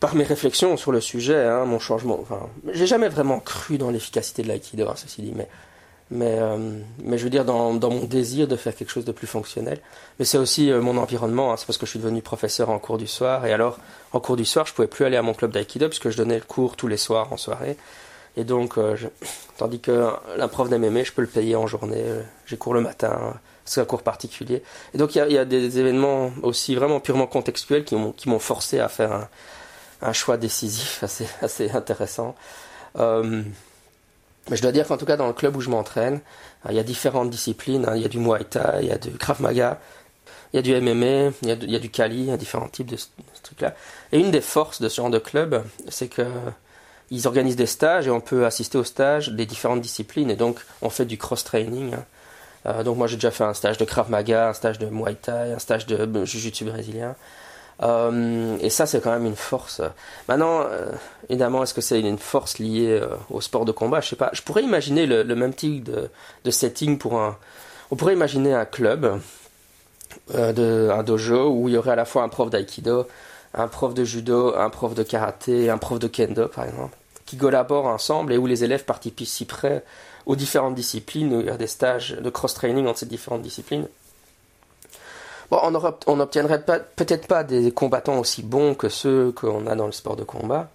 par 0.00 0.14
mes 0.14 0.24
réflexions 0.24 0.76
sur 0.76 0.92
le 0.92 1.00
sujet, 1.00 1.44
hein, 1.44 1.64
mon 1.64 1.78
changement. 1.78 2.18
Enfin, 2.20 2.48
j'ai 2.72 2.86
jamais 2.86 3.08
vraiment 3.08 3.40
cru 3.40 3.78
dans 3.78 3.90
l'efficacité 3.90 4.42
de 4.42 4.48
l'aïkido, 4.48 4.88
hein, 4.88 4.94
ceci 4.96 5.22
dit, 5.22 5.32
mais 5.34 5.48
mais 6.10 6.38
euh, 6.38 6.56
mais 7.02 7.18
je 7.18 7.24
veux 7.24 7.30
dire 7.30 7.44
dans, 7.44 7.74
dans 7.74 7.90
mon 7.90 8.04
désir 8.04 8.48
de 8.48 8.56
faire 8.56 8.74
quelque 8.74 8.90
chose 8.90 9.04
de 9.04 9.12
plus 9.12 9.26
fonctionnel. 9.26 9.78
Mais 10.18 10.24
c'est 10.24 10.38
aussi 10.38 10.70
euh, 10.70 10.80
mon 10.80 10.96
environnement. 10.96 11.52
Hein, 11.52 11.56
c'est 11.58 11.66
parce 11.66 11.76
que 11.78 11.84
je 11.84 11.90
suis 11.90 11.98
devenu 11.98 12.22
professeur 12.22 12.70
en 12.70 12.78
cours 12.78 12.96
du 12.96 13.06
soir 13.06 13.44
et 13.44 13.52
alors 13.52 13.78
en 14.12 14.20
cours 14.20 14.36
du 14.36 14.46
soir, 14.46 14.66
je 14.66 14.72
pouvais 14.72 14.88
plus 14.88 15.04
aller 15.04 15.18
à 15.18 15.22
mon 15.22 15.34
club 15.34 15.50
d'aïkido 15.50 15.88
puisque 15.88 16.08
je 16.08 16.16
donnais 16.16 16.36
le 16.36 16.44
cours 16.44 16.76
tous 16.76 16.88
les 16.88 16.96
soirs 16.96 17.30
en 17.32 17.36
soirée. 17.36 17.76
Et 18.38 18.44
donc, 18.44 18.78
euh, 18.78 18.96
tandis 19.58 19.80
que 19.80 20.10
la 20.36 20.48
prof 20.48 20.70
d'MMA, 20.70 21.02
je 21.02 21.12
peux 21.12 21.22
le 21.22 21.28
payer 21.28 21.56
en 21.56 21.66
journée. 21.66 22.04
J'ai 22.46 22.56
cours 22.56 22.72
le 22.72 22.80
matin, 22.80 23.34
c'est 23.66 23.82
un 23.82 23.84
cours 23.84 24.02
particulier. 24.02 24.62
Et 24.94 24.98
donc, 24.98 25.14
il 25.14 25.26
y 25.28 25.32
y 25.34 25.38
a, 25.38 25.44
des 25.44 25.78
événements 25.78 26.30
aussi 26.42 26.74
vraiment 26.74 27.00
purement 27.00 27.26
contextuels 27.26 27.84
qui 27.84 27.96
m'ont 27.96 28.38
forcé 28.38 28.80
à 28.80 28.88
faire 28.88 29.12
un, 29.12 29.28
un 30.02 30.12
choix 30.12 30.36
décisif 30.36 31.02
assez, 31.42 31.70
intéressant. 31.70 32.34
Euh, 32.98 33.42
mais 34.50 34.56
je 34.56 34.62
dois 34.62 34.72
dire 34.72 34.86
qu'en 34.86 34.96
tout 34.96 35.06
cas, 35.06 35.16
dans 35.16 35.26
le 35.26 35.32
club 35.32 35.56
où 35.56 35.60
je 35.60 35.68
m'entraîne, 35.68 36.20
il 36.68 36.74
y 36.74 36.78
a 36.78 36.82
différentes 36.82 37.30
disciplines. 37.30 37.84
Hein. 37.86 37.96
Il 37.96 38.02
y 38.02 38.04
a 38.04 38.08
du 38.08 38.18
Muay 38.18 38.44
Thai, 38.44 38.80
il 38.80 38.88
y 38.88 38.92
a 38.92 38.98
du 38.98 39.10
Krav 39.10 39.42
Maga, 39.42 39.78
il 40.52 40.56
y 40.56 40.58
a 40.58 40.62
du 40.62 40.74
MMA, 40.80 41.32
il 41.42 41.48
y 41.70 41.76
a, 41.76 41.78
du 41.78 41.90
Kali, 41.90 42.16
il 42.16 42.24
y 42.26 42.30
a 42.30 42.36
différents 42.36 42.68
types 42.68 42.86
de, 42.86 42.96
ce 42.96 43.08
trucs-là. 43.42 43.74
Et 44.12 44.18
une 44.18 44.30
des 44.30 44.40
forces 44.40 44.80
de 44.80 44.88
ce 44.88 44.96
genre 44.96 45.10
de 45.10 45.18
club, 45.18 45.62
c'est 45.88 46.08
que 46.08 46.24
ils 47.10 47.26
organisent 47.26 47.56
des 47.56 47.66
stages 47.66 48.06
et 48.06 48.10
on 48.10 48.20
peut 48.20 48.44
assister 48.44 48.76
aux 48.76 48.84
stages 48.84 49.30
des 49.30 49.46
différentes 49.46 49.80
disciplines. 49.80 50.30
Et 50.30 50.36
donc, 50.36 50.60
on 50.82 50.90
fait 50.90 51.06
du 51.06 51.16
cross-training. 51.16 51.94
Hein. 51.94 52.04
Euh, 52.66 52.82
donc, 52.82 52.98
moi, 52.98 53.06
j'ai 53.06 53.16
déjà 53.16 53.30
fait 53.30 53.44
un 53.44 53.54
stage 53.54 53.78
de 53.78 53.84
Krav 53.86 54.10
Maga, 54.10 54.48
un 54.48 54.52
stage 54.52 54.78
de 54.78 54.86
Muay 54.86 55.14
Thai, 55.14 55.52
un 55.54 55.58
stage 55.58 55.86
de 55.86 56.24
Jiu-Jitsu 56.24 56.64
brésilien. 56.66 57.16
Euh, 57.82 58.56
et 58.60 58.70
ça, 58.70 58.86
c'est 58.86 59.00
quand 59.00 59.12
même 59.12 59.26
une 59.26 59.36
force. 59.36 59.80
Maintenant, 60.28 60.62
euh, 60.62 60.90
évidemment, 61.28 61.62
est-ce 61.62 61.74
que 61.74 61.80
c'est 61.80 62.00
une 62.00 62.18
force 62.18 62.58
liée 62.58 62.98
euh, 63.00 63.08
au 63.30 63.40
sport 63.40 63.64
de 63.64 63.72
combat? 63.72 64.00
Je 64.00 64.08
sais 64.10 64.16
pas. 64.16 64.30
Je 64.32 64.42
pourrais 64.42 64.62
imaginer 64.62 65.06
le, 65.06 65.24
même 65.34 65.54
type 65.54 65.90
de, 66.44 66.50
setting 66.50 66.98
pour 66.98 67.20
un. 67.20 67.36
On 67.90 67.96
pourrait 67.96 68.14
imaginer 68.14 68.52
un 68.52 68.64
club, 68.64 69.20
un 70.34 71.02
dojo 71.02 71.50
où 71.50 71.68
il 71.68 71.74
y 71.74 71.76
aurait 71.78 71.92
à 71.92 71.96
la 71.96 72.04
fois 72.04 72.22
un 72.22 72.28
prof 72.28 72.50
d'aïkido, 72.50 73.06
un 73.54 73.68
prof 73.68 73.94
de 73.94 74.04
judo, 74.04 74.54
un 74.56 74.70
prof 74.70 74.94
de 74.94 75.02
karaté, 75.02 75.70
un 75.70 75.78
prof 75.78 75.98
de 75.98 76.08
kendo, 76.08 76.48
par 76.48 76.64
exemple, 76.64 76.96
qui 77.24 77.38
collaborent 77.38 77.86
ensemble 77.86 78.32
et 78.34 78.38
où 78.38 78.46
les 78.46 78.62
élèves 78.64 78.84
participeraient 78.84 79.84
aux 80.26 80.36
différentes 80.36 80.74
disciplines, 80.74 81.48
a 81.48 81.56
des 81.56 81.66
stages 81.66 82.18
de 82.20 82.28
cross-training 82.28 82.86
entre 82.86 82.98
ces 82.98 83.06
différentes 83.06 83.40
disciplines 83.40 83.88
Bon, 85.50 85.58
on 86.06 86.16
n'obtiendrait 86.16 86.62
peut-être 86.62 87.26
pas 87.26 87.42
des 87.42 87.70
combattants 87.72 88.18
aussi 88.18 88.42
bons 88.42 88.74
que 88.74 88.88
ceux 88.90 89.32
qu'on 89.32 89.66
a 89.66 89.74
dans 89.74 89.86
le 89.86 89.92
sport 89.92 90.16
de 90.16 90.24
combat, 90.24 90.68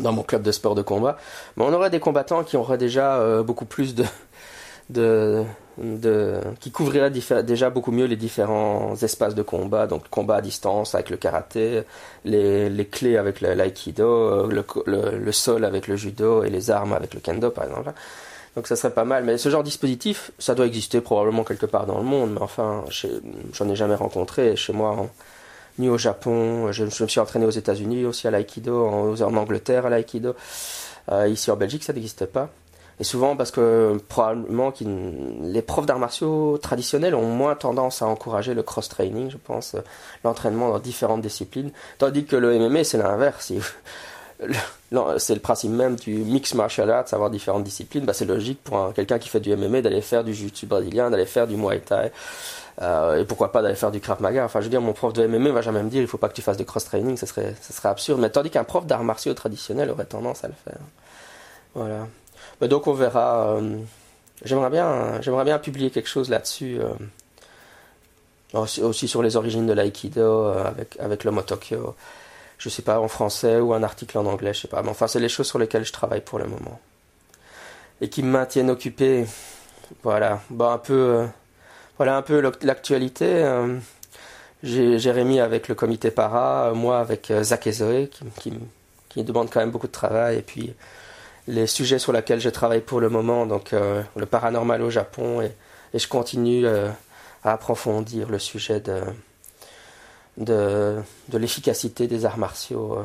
dans 0.00 0.12
mon 0.12 0.22
club 0.22 0.42
de 0.42 0.52
sport 0.52 0.74
de 0.74 0.82
combat, 0.82 1.18
mais 1.56 1.64
on 1.64 1.72
aurait 1.74 1.90
des 1.90 2.00
combattants 2.00 2.42
qui 2.42 2.56
auraient 2.56 2.78
déjà 2.78 3.16
euh, 3.16 3.42
beaucoup 3.42 3.66
plus 3.66 3.94
de, 3.94 5.44
qui 6.60 6.70
couvriraient 6.70 7.10
déjà 7.10 7.68
beaucoup 7.68 7.92
mieux 7.92 8.06
les 8.06 8.16
différents 8.16 8.94
espaces 9.02 9.34
de 9.34 9.42
combat, 9.42 9.86
donc 9.86 10.08
combat 10.08 10.36
à 10.36 10.40
distance 10.40 10.94
avec 10.94 11.10
le 11.10 11.18
karaté, 11.18 11.82
les, 12.24 12.88
clés 12.90 13.18
avec 13.18 13.42
l'aïkido, 13.42 14.04
euh, 14.04 14.48
le, 14.48 14.64
le, 14.86 15.18
le, 15.18 15.32
sol 15.32 15.66
avec 15.66 15.86
le 15.86 15.96
judo 15.96 16.44
et 16.44 16.50
les 16.50 16.70
armes 16.70 16.94
avec 16.94 17.12
le 17.12 17.20
kendo 17.20 17.50
par 17.50 17.64
exemple. 17.64 17.92
Donc 18.56 18.66
ça 18.66 18.74
serait 18.74 18.92
pas 18.92 19.04
mal. 19.04 19.24
Mais 19.24 19.38
ce 19.38 19.50
genre 19.50 19.62
de 19.62 19.66
dispositif, 19.68 20.32
ça 20.38 20.54
doit 20.54 20.66
exister 20.66 21.00
probablement 21.00 21.44
quelque 21.44 21.66
part 21.66 21.86
dans 21.86 21.98
le 21.98 22.04
monde. 22.04 22.32
Mais 22.32 22.40
enfin, 22.40 22.84
j'en 23.52 23.68
ai 23.68 23.76
jamais 23.76 23.94
rencontré 23.94 24.56
chez 24.56 24.72
moi, 24.72 25.08
ni 25.78 25.88
au 25.90 25.98
Japon. 25.98 26.72
Je, 26.72 26.84
me 26.84 27.08
suis 27.08 27.20
entraîné 27.20 27.44
aux 27.44 27.50
États-Unis 27.50 28.06
aussi 28.06 28.26
à 28.26 28.30
l'aïkido, 28.30 28.86
en, 28.86 29.20
en, 29.20 29.36
Angleterre 29.36 29.86
à 29.86 29.90
l'aïkido. 29.90 30.34
Euh, 31.12 31.28
ici 31.28 31.50
en 31.50 31.56
Belgique, 31.56 31.84
ça 31.84 31.92
n'existait 31.92 32.26
pas. 32.26 32.48
Et 32.98 33.04
souvent 33.04 33.36
parce 33.36 33.50
que 33.50 33.98
probablement 34.08 34.72
les 35.42 35.60
profs 35.60 35.84
d'arts 35.84 35.98
martiaux 35.98 36.56
traditionnels 36.56 37.14
ont 37.14 37.26
moins 37.26 37.54
tendance 37.54 38.00
à 38.00 38.06
encourager 38.06 38.54
le 38.54 38.62
cross-training, 38.62 39.30
je 39.30 39.36
pense, 39.36 39.76
l'entraînement 40.24 40.70
dans 40.70 40.78
différentes 40.78 41.20
disciplines. 41.20 41.72
Tandis 41.98 42.24
que 42.24 42.36
le 42.36 42.58
MMA, 42.58 42.84
c'est 42.84 42.96
l'inverse 42.96 43.52
c'est 45.18 45.34
le 45.34 45.40
principe 45.40 45.70
même 45.70 45.96
du 45.96 46.14
mix 46.18 46.54
martial 46.54 46.90
arts, 46.90 47.06
avoir 47.12 47.30
différentes 47.30 47.64
disciplines. 47.64 48.04
Bah, 48.04 48.12
c'est 48.12 48.24
logique 48.24 48.62
pour 48.62 48.92
quelqu'un 48.94 49.18
qui 49.18 49.28
fait 49.28 49.40
du 49.40 49.54
MMA 49.54 49.82
d'aller 49.82 50.00
faire 50.00 50.24
du 50.24 50.34
jiu-jitsu 50.34 50.66
brésilien, 50.66 51.10
d'aller 51.10 51.26
faire 51.26 51.46
du 51.46 51.56
muay 51.56 51.80
thai, 51.80 52.12
euh, 52.82 53.20
et 53.20 53.24
pourquoi 53.24 53.52
pas 53.52 53.62
d'aller 53.62 53.74
faire 53.74 53.90
du 53.90 54.00
krav 54.00 54.20
maga. 54.20 54.44
Enfin, 54.44 54.60
je 54.60 54.64
veux 54.64 54.70
dire, 54.70 54.82
mon 54.82 54.92
prof 54.92 55.12
de 55.12 55.26
MMA 55.26 55.50
va 55.50 55.62
jamais 55.62 55.82
me 55.82 55.88
dire 55.88 56.02
il 56.02 56.08
faut 56.08 56.18
pas 56.18 56.28
que 56.28 56.34
tu 56.34 56.42
fasses 56.42 56.58
de 56.58 56.64
cross 56.64 56.84
training, 56.84 57.16
ça 57.16 57.26
serait, 57.26 57.54
ça 57.60 57.72
serait 57.72 57.88
absurde. 57.88 58.20
Mais 58.20 58.30
tandis 58.30 58.50
qu'un 58.50 58.64
prof 58.64 58.86
d'arts 58.86 59.04
martiaux 59.04 59.34
traditionnel 59.34 59.90
aurait 59.90 60.04
tendance 60.04 60.44
à 60.44 60.48
le 60.48 60.54
faire. 60.64 60.80
Voilà. 61.74 62.06
Mais 62.60 62.68
donc 62.68 62.86
on 62.86 62.92
verra. 62.92 63.56
Euh, 63.56 63.78
j'aimerais 64.44 64.70
bien, 64.70 65.20
j'aimerais 65.22 65.44
bien 65.44 65.58
publier 65.58 65.90
quelque 65.90 66.08
chose 66.08 66.28
là-dessus. 66.28 66.78
Euh, 66.80 66.92
aussi, 68.54 69.08
sur 69.08 69.22
les 69.22 69.36
origines 69.36 69.66
de 69.66 69.72
l'aïkido 69.72 70.46
avec 70.46 70.96
avec 70.98 71.24
le 71.24 71.30
Motokyo 71.30 71.94
je 72.58 72.68
sais 72.68 72.82
pas, 72.82 73.00
en 73.00 73.08
français 73.08 73.58
ou 73.58 73.74
un 73.74 73.82
article 73.82 74.18
en 74.18 74.26
anglais, 74.26 74.54
je 74.54 74.62
sais 74.62 74.68
pas. 74.68 74.82
Mais 74.82 74.88
enfin, 74.88 75.06
c'est 75.06 75.20
les 75.20 75.28
choses 75.28 75.46
sur 75.46 75.58
lesquelles 75.58 75.84
je 75.84 75.92
travaille 75.92 76.22
pour 76.22 76.38
le 76.38 76.46
moment. 76.46 76.80
Et 78.00 78.08
qui 78.08 78.22
me 78.22 78.30
maintiennent 78.30 78.70
occupé. 78.70 79.26
Voilà. 80.02 80.40
Bon, 80.50 80.70
un 80.70 80.78
peu, 80.78 80.94
euh, 80.94 81.26
voilà 81.96 82.16
un 82.16 82.22
peu 82.22 82.40
l'actualité. 82.62 83.26
Euh, 83.26 83.78
Jérémy 84.62 85.40
avec 85.40 85.68
le 85.68 85.74
comité 85.74 86.10
para, 86.10 86.72
moi 86.74 86.98
avec 86.98 87.30
euh, 87.30 87.42
Zach 87.42 87.66
et 87.66 87.72
Zoé, 87.72 88.10
qui, 88.40 88.52
qui, 89.08 89.22
demandent 89.22 89.50
quand 89.50 89.60
même 89.60 89.70
beaucoup 89.70 89.86
de 89.86 89.92
travail. 89.92 90.38
Et 90.38 90.42
puis, 90.42 90.74
les 91.46 91.66
sujets 91.66 91.98
sur 91.98 92.12
lesquels 92.12 92.40
je 92.40 92.48
travaille 92.48 92.80
pour 92.80 93.00
le 93.00 93.08
moment, 93.08 93.46
donc 93.46 93.72
le 93.72 94.26
paranormal 94.26 94.82
au 94.82 94.90
Japon, 94.90 95.42
et 95.42 95.52
je 95.98 96.08
continue 96.08 96.66
à 96.66 97.52
approfondir 97.52 98.28
le 98.28 98.40
sujet 98.40 98.80
de 98.80 99.00
de, 100.38 100.96
de 101.28 101.38
l'efficacité 101.38 102.06
des 102.06 102.24
arts 102.24 102.38
martiaux 102.38 102.94
euh, 102.98 103.02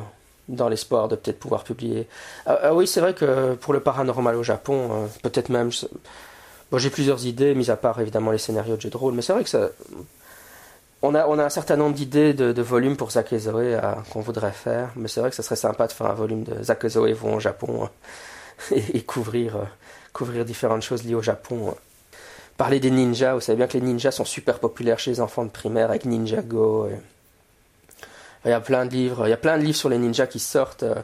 dans 0.48 0.68
l'espoir 0.68 1.08
de 1.08 1.16
peut-être 1.16 1.38
pouvoir 1.38 1.64
publier. 1.64 2.08
Ah, 2.46 2.58
ah, 2.62 2.74
oui, 2.74 2.86
c'est 2.86 3.00
vrai 3.00 3.14
que 3.14 3.54
pour 3.54 3.72
le 3.72 3.80
paranormal 3.80 4.36
au 4.36 4.42
Japon, 4.42 4.88
euh, 4.90 5.06
peut-être 5.22 5.48
même. 5.48 5.70
Bon, 6.70 6.78
j'ai 6.78 6.90
plusieurs 6.90 7.26
idées, 7.26 7.54
mis 7.54 7.70
à 7.70 7.76
part 7.76 8.00
évidemment 8.00 8.30
les 8.30 8.38
scénarios 8.38 8.76
de 8.76 8.80
jeux 8.80 8.90
de 8.90 8.96
rôle, 8.96 9.14
mais 9.14 9.22
c'est 9.22 9.32
vrai 9.32 9.44
que 9.44 9.50
ça. 9.50 9.70
On 11.04 11.16
a, 11.16 11.26
on 11.26 11.36
a 11.38 11.44
un 11.44 11.48
certain 11.48 11.76
nombre 11.76 11.96
d'idées 11.96 12.32
de, 12.32 12.52
de 12.52 12.62
volumes 12.62 12.96
pour 12.96 13.10
Zach 13.10 13.34
Zoé 13.34 13.76
qu'on 14.12 14.20
voudrait 14.20 14.52
faire, 14.52 14.90
mais 14.94 15.08
c'est 15.08 15.20
vrai 15.20 15.30
que 15.30 15.36
ça 15.36 15.42
serait 15.42 15.56
sympa 15.56 15.88
de 15.88 15.92
faire 15.92 16.06
un 16.06 16.14
volume 16.14 16.44
de 16.44 16.62
Zach 16.62 16.84
vont 16.84 17.34
au 17.34 17.40
Japon 17.40 17.88
et, 18.70 19.02
couvrir, 19.02 19.56
couvrir 20.12 20.44
différentes 20.44 20.82
choses 20.82 21.02
liées 21.02 21.16
au 21.16 21.22
Japon. 21.22 21.74
Parler 22.56 22.78
des 22.78 22.92
ninjas, 22.92 23.34
vous 23.34 23.40
savez 23.40 23.56
bien 23.56 23.66
que 23.66 23.76
les 23.76 23.84
ninjas 23.84 24.12
sont 24.12 24.24
super 24.24 24.60
populaires 24.60 25.00
chez 25.00 25.10
les 25.10 25.20
enfants 25.20 25.44
de 25.44 25.50
primaire 25.50 25.90
avec 25.90 26.04
Ninjago. 26.04 26.86
Et 26.86 26.98
il 28.44 28.50
y 28.50 28.54
a 28.54 28.60
plein 28.60 28.86
de 28.86 28.90
livres, 28.90 29.26
il 29.26 29.30
y 29.30 29.34
a 29.34 29.38
plein 29.38 29.58
de 29.58 29.62
livres 29.62 29.76
sur 29.76 29.88
les 29.88 29.98
ninjas 29.98 30.26
qui 30.26 30.38
sortent, 30.38 30.82
euh, 30.82 30.94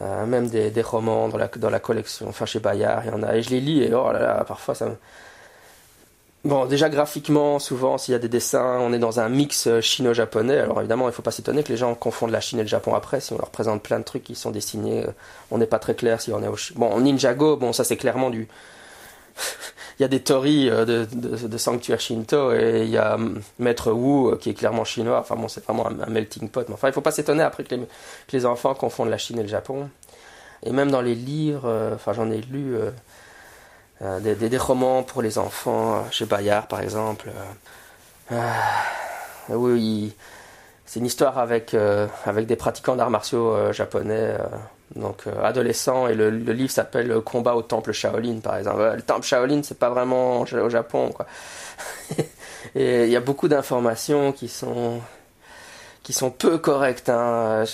euh, 0.00 0.26
même 0.26 0.48
des, 0.48 0.70
romans 0.82 1.28
dans 1.28 1.38
la, 1.38 1.48
dans 1.48 1.70
la 1.70 1.80
collection. 1.80 2.28
Enfin, 2.28 2.46
chez 2.46 2.60
Bayard, 2.60 3.02
il 3.04 3.10
y 3.10 3.14
en 3.14 3.22
a. 3.22 3.36
Et 3.36 3.42
je 3.42 3.50
les 3.50 3.60
lis 3.60 3.82
et 3.82 3.94
oh 3.94 4.10
là 4.12 4.20
là, 4.20 4.44
parfois 4.44 4.74
ça 4.74 4.86
me... 4.86 4.96
Bon, 6.44 6.66
déjà 6.66 6.90
graphiquement, 6.90 7.58
souvent, 7.58 7.96
s'il 7.96 8.12
y 8.12 8.14
a 8.14 8.18
des 8.18 8.28
dessins, 8.28 8.78
on 8.80 8.92
est 8.92 8.98
dans 8.98 9.18
un 9.18 9.30
mix 9.30 9.66
euh, 9.66 9.80
chino-japonais. 9.80 10.58
Alors 10.58 10.80
évidemment, 10.80 11.04
il 11.04 11.08
ne 11.08 11.14
faut 11.14 11.22
pas 11.22 11.30
s'étonner 11.30 11.62
que 11.62 11.70
les 11.70 11.78
gens 11.78 11.94
confondent 11.94 12.32
la 12.32 12.40
Chine 12.40 12.58
et 12.58 12.62
le 12.62 12.68
Japon 12.68 12.94
après. 12.94 13.20
Si 13.20 13.32
on 13.32 13.38
leur 13.38 13.50
présente 13.50 13.82
plein 13.82 13.98
de 13.98 14.04
trucs 14.04 14.24
qui 14.24 14.34
sont 14.34 14.50
dessinés, 14.50 15.06
on 15.50 15.58
n'est 15.58 15.66
pas 15.66 15.78
très 15.78 15.94
clair 15.94 16.20
si 16.20 16.32
on 16.32 16.42
est 16.42 16.48
au... 16.48 16.56
Bon, 16.76 17.00
Ninjago, 17.00 17.56
bon, 17.56 17.72
ça 17.72 17.84
c'est 17.84 17.96
clairement 17.96 18.28
du 18.28 18.48
il 19.98 20.02
y 20.02 20.04
a 20.04 20.08
des 20.08 20.20
torii 20.20 20.68
euh, 20.70 20.84
de, 20.84 21.06
de, 21.12 21.46
de, 21.46 21.96
shinto 21.98 22.52
et 22.52 22.82
il 22.84 22.90
y 22.90 22.98
a 22.98 23.14
hum, 23.14 23.40
Maître 23.58 23.92
Wu 23.92 24.32
euh, 24.32 24.36
qui 24.36 24.50
est 24.50 24.54
clairement 24.54 24.84
chinois. 24.84 25.18
Enfin 25.20 25.36
bon, 25.36 25.48
c'est 25.48 25.64
vraiment 25.64 25.86
un, 25.86 26.10
melting 26.10 26.48
pot. 26.48 26.64
Mais 26.68 26.74
enfin, 26.74 26.88
il 26.88 26.94
faut 26.94 27.00
pas 27.00 27.10
s'étonner 27.10 27.42
après 27.42 27.64
que 27.64 27.74
les, 28.32 28.46
enfants 28.46 28.74
confondent 28.74 29.10
la 29.10 29.18
Chine 29.18 29.38
et 29.38 29.42
le 29.42 29.48
Japon. 29.48 29.88
Et 30.62 30.72
même 30.72 30.90
dans 30.90 31.02
les 31.02 31.14
livres, 31.14 31.68
euh, 31.68 31.94
enfin 31.94 32.12
j'en 32.12 32.30
ai 32.30 32.40
lu 32.40 32.76
des, 34.00 34.34
des, 34.34 34.48
des, 34.48 34.58
romans 34.58 35.02
pour 35.02 35.22
les 35.22 35.38
enfants 35.38 36.04
chez 36.10 36.26
Bayard 36.26 36.68
par 36.68 36.80
exemple. 36.80 37.30
oui, 39.50 40.14
c'est 40.86 41.00
une 41.00 41.06
histoire 41.06 41.38
avec, 41.38 41.76
avec 42.24 42.46
des 42.46 42.56
pratiquants 42.56 42.96
d'arts 42.96 43.10
martiaux 43.10 43.72
japonais 43.72 44.36
donc 44.96 45.26
euh, 45.26 45.42
adolescent 45.42 46.06
et 46.06 46.14
le, 46.14 46.30
livre 46.30 46.70
s'appelle 46.70 47.20
Combat 47.20 47.56
au 47.56 47.62
temple 47.62 47.92
Shaolin 47.92 48.38
par 48.40 48.56
exemple. 48.56 48.92
Le 48.94 49.02
temple 49.02 49.26
Shaolin 49.26 49.62
c'est 49.62 49.78
pas 49.78 49.90
vraiment 49.90 50.40
au 50.40 50.70
Japon 50.70 51.10
quoi. 51.10 51.26
et 52.74 53.04
il 53.04 53.10
y 53.10 53.16
a 53.16 53.20
beaucoup 53.20 53.48
d'informations 53.48 54.32
qui 54.32 54.48
sont 54.48 55.00
qui 56.02 56.12
sont 56.12 56.30
peu 56.30 56.58
correctes. 56.58 57.08
Hein. 57.08 57.64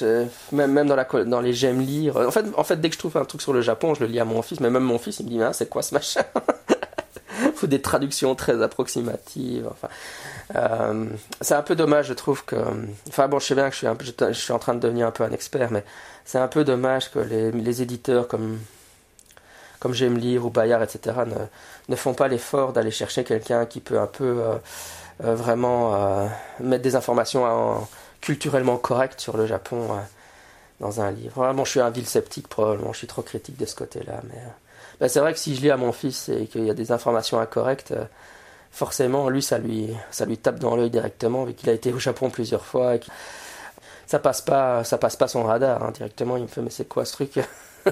même 0.53 0.73
même 0.73 0.89
dans 0.89 1.41
les 1.41 1.53
j'aime 1.53 1.81
lire. 1.81 2.17
En 2.17 2.31
fait 2.31 2.47
en 2.57 2.65
fait 2.65 2.81
dès 2.81 2.89
que 2.89 2.95
je 2.95 3.01
trouve 3.01 3.17
un 3.17 3.25
truc 3.25 3.43
sur 3.43 3.53
le 3.53 3.61
Japon 3.61 3.95
je 3.95 4.01
le 4.01 4.07
lis 4.07 4.21
à 4.21 4.25
mon 4.25 4.41
fils 4.41 4.61
mais 4.61 4.71
même 4.71 4.85
mon 4.85 4.99
fils 4.99 5.21
il 5.21 5.27
me 5.27 5.31
dit 5.31 5.43
ah, 5.43 5.53
c'est 5.53 5.69
quoi 5.69 5.83
ce 5.83 5.95
machin? 5.95 6.23
Faut 7.55 7.67
des 7.67 7.81
traductions 7.81 8.35
très 8.35 8.63
approximatives. 8.63 9.69
Enfin, 9.71 9.89
euh, 10.57 11.07
c'est 11.41 11.55
un 11.55 11.63
peu 11.63 11.75
dommage, 11.75 12.07
je 12.07 12.15
trouve 12.15 12.45
que. 12.45 12.57
Enfin 13.09 13.29
bon, 13.29 13.39
je 13.39 13.47
sais 13.47 13.55
bien 13.55 13.71
que 13.71 13.77
je 13.77 14.33
suis 14.33 14.53
en 14.53 14.59
train 14.59 14.75
de 14.75 14.81
devenir 14.81 15.07
un 15.07 15.11
peu 15.11 15.25
un 15.25 15.31
expert, 15.31 15.71
mais 15.71 15.85
c'est 16.31 16.39
un 16.39 16.47
peu 16.47 16.63
dommage 16.63 17.11
que 17.11 17.19
les, 17.19 17.83
éditeurs 17.83 18.29
comme 18.29 18.61
comme 19.81 19.95
J'aime 19.95 20.17
lire 20.17 20.47
ou 20.47 20.51
Bayard, 20.51 20.81
etc., 20.81 21.17
ne, 21.27 21.35
ne 21.89 21.97
font 21.97 22.15
pas 22.15 22.29
l'effort 22.29 22.73
d'aller 22.73 22.93
chercher 22.93 23.25
quelqu'un 23.25 23.67
qui 23.67 23.81
peut 23.81 23.99
un 23.99 24.07
peu 24.07 24.41
euh, 24.41 24.55
euh, 25.25 25.35
vraiment 25.35 25.97
euh, 25.97 26.29
mettre 26.61 26.85
des 26.85 26.95
informations 26.95 27.45
en, 27.45 27.89
culturellement 28.21 28.77
correctes 28.77 29.21
sur 29.21 29.37
le 29.37 29.47
Japon 29.47 29.89
dans 30.79 31.01
un 31.01 31.11
livre. 31.11 31.35
Vraiment, 31.35 31.65
je 31.65 31.71
suis 31.71 31.81
un 31.81 31.91
vil 31.91 32.07
sceptique, 32.07 32.47
probablement, 32.47 32.93
je 32.93 32.99
suis 32.99 33.09
trop 33.09 33.23
critique 33.23 33.57
de 33.57 33.67
ce 33.67 33.75
côté-là. 33.75 34.21
Mais 34.29 34.41
ben, 35.01 35.09
c'est 35.09 35.19
vrai 35.19 35.33
que 35.33 35.39
si 35.41 35.57
je 35.57 35.63
lis 35.63 35.71
à 35.73 35.77
mon 35.77 35.91
fils 35.91 36.29
et 36.29 36.47
qu'il 36.47 36.65
y 36.65 36.71
a 36.71 36.75
des 36.75 36.93
informations 36.93 37.41
incorrectes, 37.41 37.93
forcément, 38.71 39.31
lui, 39.31 39.43
ça 39.43 39.59
lui, 39.59 39.91
ça 40.13 40.27
lui 40.27 40.39
tape 40.39 40.61
dans 40.61 40.77
l'œil 40.77 40.91
directement, 40.91 41.43
vu 41.43 41.55
qu'il 41.55 41.71
a 41.71 41.73
été 41.73 41.93
au 41.93 41.99
Japon 41.99 42.31
plusieurs 42.31 42.65
fois. 42.65 42.99
Ça 44.11 44.19
passe 44.19 44.43
pas, 44.43 44.83
ça 44.85 44.99
passe 44.99 45.17
pas 45.17 45.29
son 45.29 45.45
radar 45.45 45.83
hein, 45.83 45.93
directement. 45.93 46.37
Il 46.37 46.43
me 46.43 46.49
fait, 46.49 46.63
mais 46.63 46.71
c'est 46.71 46.89
quoi 46.89 47.05
ce 47.05 47.13
truc? 47.13 47.39